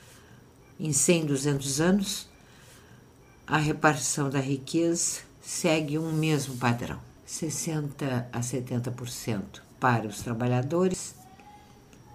Em 0.80 0.91
100, 0.91 1.26
200 1.26 1.82
anos, 1.82 2.28
a 3.45 3.58
repartição 3.58 4.30
da 4.30 4.39
riqueza 4.39 5.19
segue 5.41 6.00
um 6.00 6.12
mesmo 6.12 6.58
padrão: 6.58 7.00
60 7.26 8.30
a 8.32 8.39
70% 8.39 9.41
para 9.80 10.08
os 10.08 10.21
trabalhadores, 10.21 11.15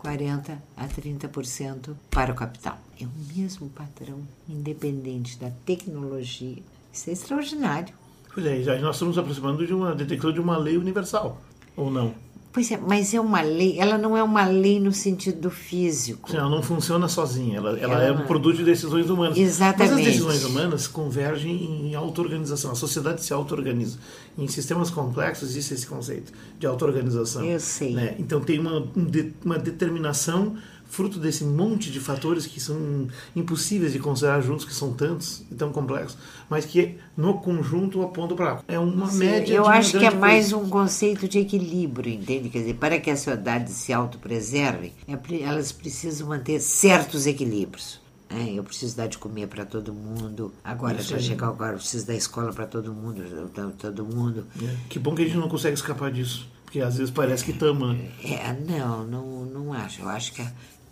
40 0.07 0.62
a 0.77 0.87
30% 0.87 1.97
para 2.09 2.31
o 2.31 2.35
capital. 2.37 2.79
É 3.01 3.05
o 3.05 3.11
mesmo 3.37 3.69
padrão, 3.71 4.21
independente 4.49 5.37
da 5.37 5.51
tecnologia. 5.64 6.62
Isso 6.92 7.11
é 7.11 7.12
extraordinário. 7.12 7.92
Pois 8.33 8.47
é, 8.47 8.79
nós 8.79 8.95
estamos 8.95 9.19
aproximando 9.19 9.66
de 9.66 9.75
uma 9.75 9.97
detecção 9.97 10.33
de 10.33 10.38
uma 10.38 10.57
lei 10.57 10.77
universal, 10.77 11.40
ou 11.77 11.90
não? 11.90 12.14
Pois 12.57 12.71
é, 12.71 12.79
mas 12.79 13.12
é 13.12 13.21
uma 13.21 13.42
lei, 13.42 13.79
ela 13.79 13.99
não 13.99 14.16
é 14.16 14.23
uma 14.23 14.47
lei 14.47 14.81
no 14.81 14.90
sentido 14.90 15.51
físico. 15.51 16.31
Sim, 16.31 16.38
ela 16.38 16.49
não 16.49 16.62
funciona 16.62 17.07
sozinha, 17.07 17.59
ela, 17.59 17.79
ela, 17.79 17.95
ela 17.97 18.03
é 18.05 18.11
um 18.11 18.25
produto 18.25 18.57
de 18.57 18.64
decisões 18.64 19.11
humanas. 19.11 19.37
Exatamente. 19.37 19.90
Mas 19.90 19.99
as 19.99 20.05
decisões 20.07 20.45
humanas 20.45 20.87
convergem 20.87 21.53
em 21.53 21.95
auto-organização, 21.95 22.71
a 22.71 22.75
sociedade 22.75 23.23
se 23.23 23.31
auto-organiza. 23.31 23.99
Em 24.38 24.49
sistemas 24.49 24.88
complexos 24.88 25.51
existe 25.51 25.75
esse 25.75 25.87
conceito 25.87 26.33
de 26.59 26.66
auto-organização. 26.66 27.45
Eu 27.45 27.61
sei. 27.61 27.92
Né? 27.92 28.16
Então 28.19 28.40
tem 28.40 28.59
uma, 28.59 28.88
uma 29.45 29.59
determinação 29.59 30.57
fruto 30.88 31.18
desse 31.18 31.44
monte 31.44 31.90
de 31.90 32.01
fatores 32.01 32.46
que 32.46 32.61
são 32.61 33.09
impossíveis 33.35 33.92
de 33.92 33.99
considerar 33.99 34.40
juntos, 34.40 34.64
que 34.64 34.75
são 34.75 34.92
tantos 34.92 35.42
e 35.51 35.55
tão 35.55 35.72
complexos, 35.72 36.16
mas 36.49 36.64
que 36.64 36.96
no 37.16 37.35
conjunto 37.40 38.03
apontam 38.03 38.37
para 38.37 38.61
É 38.68 38.79
uma 38.79 39.09
Sim, 39.09 39.18
média. 39.18 39.55
Eu 39.55 39.66
acho 39.66 39.92
que 39.99 40.05
é 40.05 40.11
coisa. 40.11 40.16
mais 40.16 40.53
um 40.53 40.68
conceito 40.68 41.29
de 41.29 41.38
equilíbrio, 41.38 42.12
entende? 42.12 42.49
Quer 42.49 42.61
dizer, 42.61 42.75
para 42.75 42.99
que 42.99 43.11
a 43.11 43.16
sociedade 43.16 43.70
se 43.70 43.92
autopreserve, 43.92 44.92
é 45.07 45.16
elas 45.42 45.72
precisam 45.72 46.29
manter 46.29 46.61
certos 46.61 47.27
equilíbrios. 47.27 48.01
É, 48.29 48.55
eu 48.55 48.64
preciso 48.64 48.96
dar 48.96 49.07
de 49.07 49.18
comer 49.18 49.46
para 49.46 49.64
todo 49.64 49.92
mundo. 49.92 50.53
Agora, 50.64 50.96
para 50.96 51.18
chegar 51.18 51.46
agora, 51.49 51.75
eu 51.75 51.79
preciso 51.79 52.07
dar 52.07 52.14
escola 52.14 52.53
para 52.53 52.66
todo 52.66 52.92
mundo, 52.92 53.22
todo 53.79 54.05
mundo. 54.05 54.44
É. 54.61 54.75
Que 54.88 54.99
bom 54.99 55.14
que 55.14 55.22
a 55.22 55.25
gente 55.25 55.37
não 55.37 55.49
consegue 55.49 55.75
escapar 55.75 56.11
disso. 56.11 56.49
Porque 56.64 56.81
às 56.81 56.96
vezes 56.96 57.12
parece 57.12 57.44
que 57.44 57.53
estamos, 57.53 57.96
né? 57.96 58.11
É, 58.25 58.53
não, 58.53 59.07
não, 59.07 59.44
não 59.46 59.72
acho. 59.72 60.03
Eu 60.03 60.09
acho 60.09 60.33
que 60.33 60.44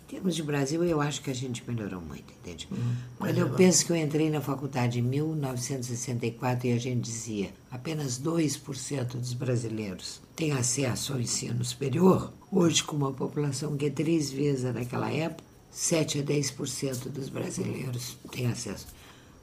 em 0.05 0.07
termos 0.07 0.35
de 0.35 0.43
Brasil, 0.43 0.83
eu 0.83 1.01
acho 1.01 1.19
que 1.21 1.31
a 1.31 1.33
gente 1.33 1.63
melhorou 1.67 1.99
muito, 1.99 2.31
entende? 2.31 2.67
Uhum. 2.71 2.95
Quando 3.17 3.39
eu 3.39 3.49
penso 3.49 3.83
que 3.83 3.91
eu 3.91 3.95
entrei 3.95 4.29
na 4.29 4.39
faculdade 4.39 4.99
em 4.99 5.01
1964 5.01 6.67
e 6.67 6.73
a 6.73 6.79
gente 6.79 7.01
dizia 7.01 7.49
apenas 7.71 8.21
2% 8.21 9.17
dos 9.17 9.33
brasileiros 9.33 10.21
têm 10.35 10.51
acesso 10.51 11.13
ao 11.13 11.19
ensino 11.19 11.65
superior, 11.65 12.31
hoje, 12.51 12.83
com 12.83 12.95
uma 12.95 13.11
população 13.11 13.75
que 13.75 13.87
é 13.87 13.89
três 13.89 14.29
vezes 14.29 14.71
naquela 14.71 15.11
época, 15.11 15.43
7 15.71 16.19
a 16.19 16.23
10% 16.23 17.09
dos 17.09 17.27
brasileiros 17.27 18.15
têm 18.31 18.45
acesso. 18.45 18.87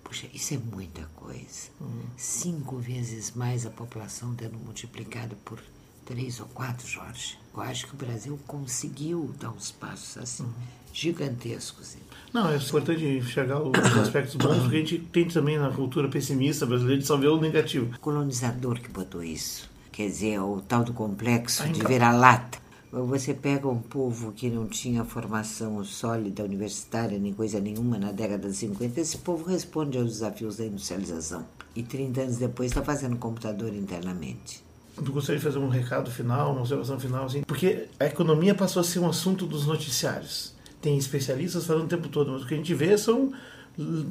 Puxa, 0.05 0.29
isso 0.33 0.55
é 0.55 0.59
muita 0.59 1.03
coisa. 1.17 1.71
Uhum. 1.81 2.03
Cinco 2.17 2.77
vezes 2.77 3.33
mais 3.33 3.67
a 3.67 3.71
população 3.71 4.33
tendo 4.35 4.59
multiplicado 4.59 5.35
por 5.45 5.61
três 6.05 6.41
ou 6.41 6.47
quatro, 6.47 6.87
Jorge. 6.87 7.39
Eu 7.55 7.61
acho 7.63 7.87
que 7.87 7.95
o 7.95 7.97
Brasil 7.97 8.39
conseguiu 8.47 9.35
dar 9.39 9.51
uns 9.51 9.71
passos 9.71 10.17
assim, 10.17 10.45
uhum. 10.45 10.53
gigantescos. 10.93 11.97
Não, 12.33 12.49
é 12.49 12.57
importante 12.57 13.05
enxergar 13.05 13.61
os 13.63 13.99
aspectos 13.99 14.37
bons, 14.37 14.59
porque 14.59 14.77
a 14.77 14.79
gente 14.79 14.99
tem 14.99 15.29
também 15.29 15.59
na 15.59 15.71
cultura 15.71 16.09
pessimista 16.09 16.65
brasileira 16.65 17.01
de 17.01 17.07
só 17.07 17.17
ver 17.17 17.29
o 17.29 17.41
negativo. 17.41 17.95
O 17.95 17.99
colonizador 17.99 18.81
que 18.81 18.89
botou 18.89 19.23
isso. 19.23 19.71
Quer 19.93 20.07
dizer, 20.07 20.41
o 20.41 20.63
tal 20.63 20.83
do 20.83 20.95
complexo 20.95 21.69
de 21.69 21.85
vira-lata. 21.85 22.59
Você 22.91 23.33
pega 23.33 23.69
um 23.69 23.79
povo 23.79 24.33
que 24.33 24.51
não 24.51 24.67
tinha 24.67 25.05
formação 25.05 25.83
sólida 25.83 26.45
universitária 26.45 27.19
nem 27.19 27.33
coisa 27.33 27.59
nenhuma 27.59 27.99
na 27.99 28.13
década 28.13 28.51
de 28.51 28.57
50, 28.57 29.01
esse 29.01 29.17
povo 29.19 29.45
responde 29.45 29.97
aos 29.97 30.13
desafios 30.13 30.57
da 30.57 30.67
industrialização. 30.67 31.47
E 31.75 31.83
30 31.83 32.21
anos 32.21 32.37
depois 32.37 32.71
está 32.71 32.83
fazendo 32.83 33.17
computador 33.17 33.75
internamente. 33.75 34.63
Eu 34.97 35.13
gostaria 35.13 35.39
de 35.39 35.45
fazer 35.45 35.59
um 35.59 35.69
recado 35.69 36.11
final, 36.11 36.53
uma 36.53 36.61
observação 36.61 37.01
final, 37.01 37.25
assim, 37.25 37.43
porque 37.43 37.87
a 37.99 38.07
economia 38.07 38.55
passou 38.55 38.81
a 38.81 38.85
ser 38.85 38.99
um 38.99 39.09
assunto 39.09 39.47
dos 39.47 39.67
noticiários. 39.67 40.55
Tem 40.81 40.99
especialistas 40.99 41.67
falando 41.67 41.85
o 41.85 41.89
tempo 41.89 42.09
todo, 42.09 42.33
mas 42.33 42.43
o 42.43 42.47
que 42.47 42.55
a 42.55 42.57
gente 42.57 42.75
vê 42.75 42.97
são 42.99 43.33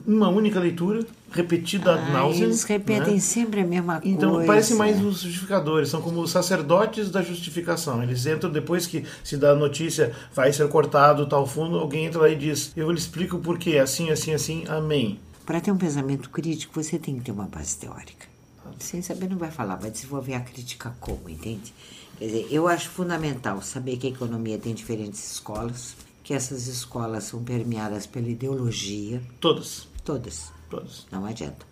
uma 0.07 0.27
única 0.29 0.59
leitura, 0.59 1.05
repetida 1.31 1.93
ah, 1.93 2.09
náusea. 2.11 2.45
Eles 2.45 2.63
repetem 2.63 3.15
né? 3.15 3.19
sempre 3.19 3.61
a 3.61 3.65
mesma 3.65 4.01
então, 4.03 4.31
coisa. 4.31 4.43
Então, 4.43 4.45
parecem 4.45 4.75
mais 4.75 5.03
os 5.03 5.21
justificadores, 5.21 5.89
são 5.89 6.01
como 6.01 6.19
os 6.21 6.31
sacerdotes 6.31 7.11
da 7.11 7.21
justificação. 7.21 8.01
Eles 8.01 8.25
entram 8.25 8.49
depois 8.49 8.87
que 8.87 9.05
se 9.23 9.37
dá 9.37 9.51
a 9.51 9.55
notícia, 9.55 10.13
vai 10.33 10.51
ser 10.51 10.67
cortado 10.67 11.27
tal 11.27 11.45
fundo, 11.45 11.77
alguém 11.77 12.05
entra 12.05 12.21
lá 12.21 12.29
e 12.29 12.35
diz: 12.35 12.71
Eu 12.75 12.89
lhe 12.91 12.97
explico 12.97 13.37
por 13.37 13.57
quê, 13.59 13.77
assim, 13.77 14.09
assim, 14.09 14.33
assim, 14.33 14.63
amém. 14.67 15.19
Para 15.45 15.61
ter 15.61 15.71
um 15.71 15.77
pensamento 15.77 16.29
crítico, 16.29 16.81
você 16.81 16.97
tem 16.97 17.17
que 17.17 17.25
ter 17.25 17.31
uma 17.31 17.45
base 17.45 17.77
teórica 17.77 18.30
sem 18.79 19.01
saber 19.01 19.29
não 19.29 19.37
vai 19.37 19.51
falar, 19.51 19.75
vai 19.75 19.91
desenvolver 19.91 20.33
a 20.33 20.41
crítica 20.41 20.95
como, 20.99 21.29
entende? 21.29 21.73
Quer 22.17 22.25
dizer, 22.25 22.47
eu 22.51 22.67
acho 22.67 22.89
fundamental 22.89 23.61
saber 23.61 23.97
que 23.97 24.07
a 24.07 24.09
economia 24.11 24.57
tem 24.57 24.73
diferentes 24.73 25.33
escolas, 25.33 25.95
que 26.23 26.33
essas 26.33 26.67
escolas 26.67 27.23
são 27.23 27.43
permeadas 27.43 28.05
pela 28.05 28.29
ideologia. 28.29 29.21
Todas. 29.39 29.87
Todas. 30.03 30.51
Todas. 30.69 31.07
Não 31.11 31.25
adianta. 31.25 31.65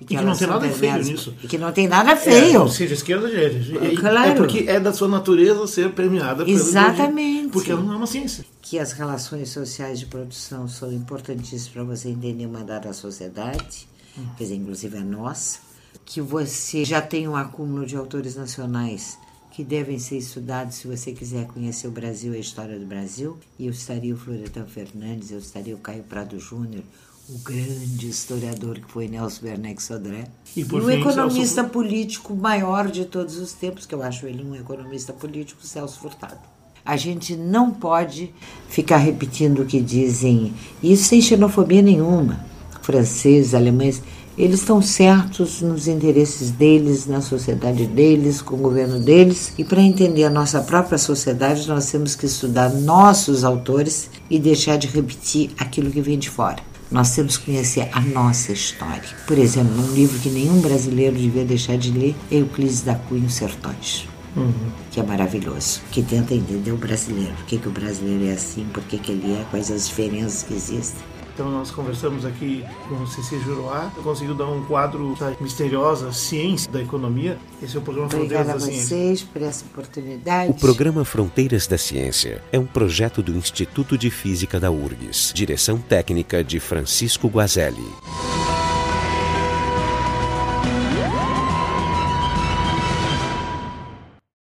E 0.00 0.04
que, 0.04 0.14
e 0.14 0.16
que 0.16 0.24
não 0.24 0.34
tem 0.34 0.48
nada 0.48 0.68
feio 0.70 1.04
nisso. 1.04 1.34
E 1.42 1.46
que 1.46 1.58
não 1.58 1.72
tem 1.72 1.86
nada 1.86 2.16
feio. 2.16 2.64
É, 2.64 2.68
seja 2.68 2.94
esquerda 2.94 3.26
ou 3.26 3.30
direita. 3.30 3.84
É, 3.84 3.94
claro. 3.94 4.30
É 4.30 4.34
porque 4.34 4.64
é 4.66 4.80
da 4.80 4.92
sua 4.92 5.08
natureza 5.08 5.66
ser 5.66 5.92
permeada 5.92 6.48
Exatamente. 6.48 7.50
Porque 7.50 7.70
ela 7.70 7.82
não 7.82 7.92
é 7.92 7.96
uma 7.96 8.06
ciência. 8.06 8.44
Que 8.60 8.78
as 8.78 8.92
relações 8.92 9.50
sociais 9.50 10.00
de 10.00 10.06
produção 10.06 10.66
são 10.66 10.92
importantíssimas 10.92 11.68
para 11.68 11.84
você 11.84 12.08
entender 12.08 12.46
uma 12.46 12.64
dada 12.64 12.92
sociedade, 12.92 13.86
hum. 14.18 14.24
quer 14.36 14.44
dizer, 14.44 14.56
inclusive 14.56 14.96
a 14.96 15.04
nossa 15.04 15.58
que 16.04 16.20
você 16.20 16.84
já 16.84 17.00
tem 17.00 17.28
um 17.28 17.36
acúmulo 17.36 17.86
de 17.86 17.96
autores 17.96 18.36
nacionais 18.36 19.18
que 19.52 19.62
devem 19.62 19.98
ser 19.98 20.16
estudados 20.16 20.76
se 20.76 20.88
você 20.88 21.12
quiser 21.12 21.46
conhecer 21.46 21.86
o 21.86 21.90
Brasil 21.90 22.32
e 22.32 22.38
a 22.38 22.40
história 22.40 22.78
do 22.78 22.86
Brasil. 22.86 23.36
E 23.58 23.66
eu 23.66 23.72
estaria 23.72 24.14
o 24.14 24.16
Florentan 24.16 24.64
Fernandes, 24.64 25.30
eu 25.30 25.38
estaria 25.38 25.74
o 25.74 25.78
Caio 25.78 26.02
Prado 26.04 26.40
Júnior, 26.40 26.82
o 27.28 27.38
grande 27.38 28.08
historiador 28.08 28.80
que 28.80 28.90
foi 28.90 29.08
Nelson 29.08 29.44
Werneck 29.44 29.82
Sodré. 29.82 30.24
E, 30.56 30.60
e 30.60 30.64
o 30.64 30.86
fim, 30.86 30.92
economista 30.92 31.56
Celso... 31.56 31.70
político 31.70 32.34
maior 32.34 32.90
de 32.90 33.04
todos 33.04 33.36
os 33.36 33.52
tempos, 33.52 33.84
que 33.84 33.94
eu 33.94 34.02
acho 34.02 34.26
ele 34.26 34.42
um 34.42 34.56
economista 34.56 35.12
político, 35.12 35.66
Celso 35.66 36.00
Furtado. 36.00 36.40
A 36.84 36.96
gente 36.96 37.36
não 37.36 37.70
pode 37.70 38.34
ficar 38.68 38.96
repetindo 38.96 39.62
o 39.62 39.66
que 39.66 39.80
dizem, 39.80 40.52
isso 40.82 41.04
sem 41.04 41.20
xenofobia 41.20 41.82
nenhuma. 41.82 42.44
Franceses, 42.80 43.54
alemães, 43.54 44.02
eles 44.36 44.60
estão 44.60 44.80
certos 44.80 45.60
nos 45.60 45.86
interesses 45.86 46.50
deles, 46.50 47.06
na 47.06 47.20
sociedade 47.20 47.86
deles, 47.86 48.40
com 48.40 48.54
o 48.54 48.58
governo 48.58 48.98
deles. 48.98 49.52
E 49.58 49.64
para 49.64 49.82
entender 49.82 50.24
a 50.24 50.30
nossa 50.30 50.60
própria 50.60 50.96
sociedade, 50.96 51.68
nós 51.68 51.90
temos 51.90 52.14
que 52.14 52.26
estudar 52.26 52.70
nossos 52.70 53.44
autores 53.44 54.08
e 54.30 54.38
deixar 54.38 54.78
de 54.78 54.86
repetir 54.86 55.50
aquilo 55.58 55.90
que 55.90 56.00
vem 56.00 56.18
de 56.18 56.30
fora. 56.30 56.58
Nós 56.90 57.14
temos 57.14 57.36
que 57.36 57.46
conhecer 57.46 57.88
a 57.92 58.00
nossa 58.00 58.52
história. 58.52 59.08
Por 59.26 59.38
exemplo, 59.38 59.72
um 59.82 59.94
livro 59.94 60.18
que 60.18 60.28
nenhum 60.28 60.60
brasileiro 60.60 61.16
devia 61.16 61.44
deixar 61.44 61.78
de 61.78 61.90
ler 61.90 62.14
é 62.30 62.36
Euclides 62.36 62.82
da 62.82 62.94
Cunha 62.94 63.28
Sertões. 63.30 64.06
Uhum. 64.36 64.52
Que 64.90 65.00
é 65.00 65.02
maravilhoso, 65.02 65.82
que 65.90 66.02
tenta 66.02 66.34
entender 66.34 66.70
o 66.70 66.76
brasileiro, 66.76 67.34
por 67.34 67.44
que, 67.44 67.58
que 67.58 67.68
o 67.68 67.70
brasileiro 67.70 68.26
é 68.26 68.32
assim, 68.32 68.66
por 68.72 68.82
que, 68.84 68.96
que 68.96 69.12
ele 69.12 69.32
é, 69.32 69.44
quais 69.50 69.70
as 69.70 69.88
diferenças 69.88 70.42
que 70.42 70.54
existem. 70.54 71.11
Então 71.34 71.50
nós 71.50 71.70
conversamos 71.70 72.26
aqui 72.26 72.64
com 72.88 72.96
o 72.96 73.06
Ceci 73.06 73.38
Juruá, 73.40 73.90
conseguiu 74.02 74.34
dar 74.34 74.46
um 74.46 74.64
quadro 74.64 75.16
da 75.18 75.32
misteriosa 75.40 76.12
ciência 76.12 76.70
da 76.70 76.80
economia. 76.80 77.38
Esse 77.62 77.76
é 77.76 77.78
o 77.78 77.82
programa 77.82 78.08
Obrigada 78.12 78.50
Fronteiras 78.50 78.60
da 78.60 78.66
Ciência. 78.66 78.96
Obrigada 78.96 79.06
a 79.06 79.14
vocês 79.14 79.22
por 79.22 79.42
essa 79.42 79.64
oportunidade. 79.64 80.50
O 80.50 80.54
programa 80.54 81.04
Fronteiras 81.04 81.66
da 81.66 81.78
Ciência 81.78 82.42
é 82.52 82.58
um 82.58 82.66
projeto 82.66 83.22
do 83.22 83.32
Instituto 83.32 83.96
de 83.96 84.10
Física 84.10 84.60
da 84.60 84.70
URGS. 84.70 85.32
Direção 85.34 85.78
técnica 85.78 86.44
de 86.44 86.60
Francisco 86.60 87.28
Guazelli. 87.28 87.88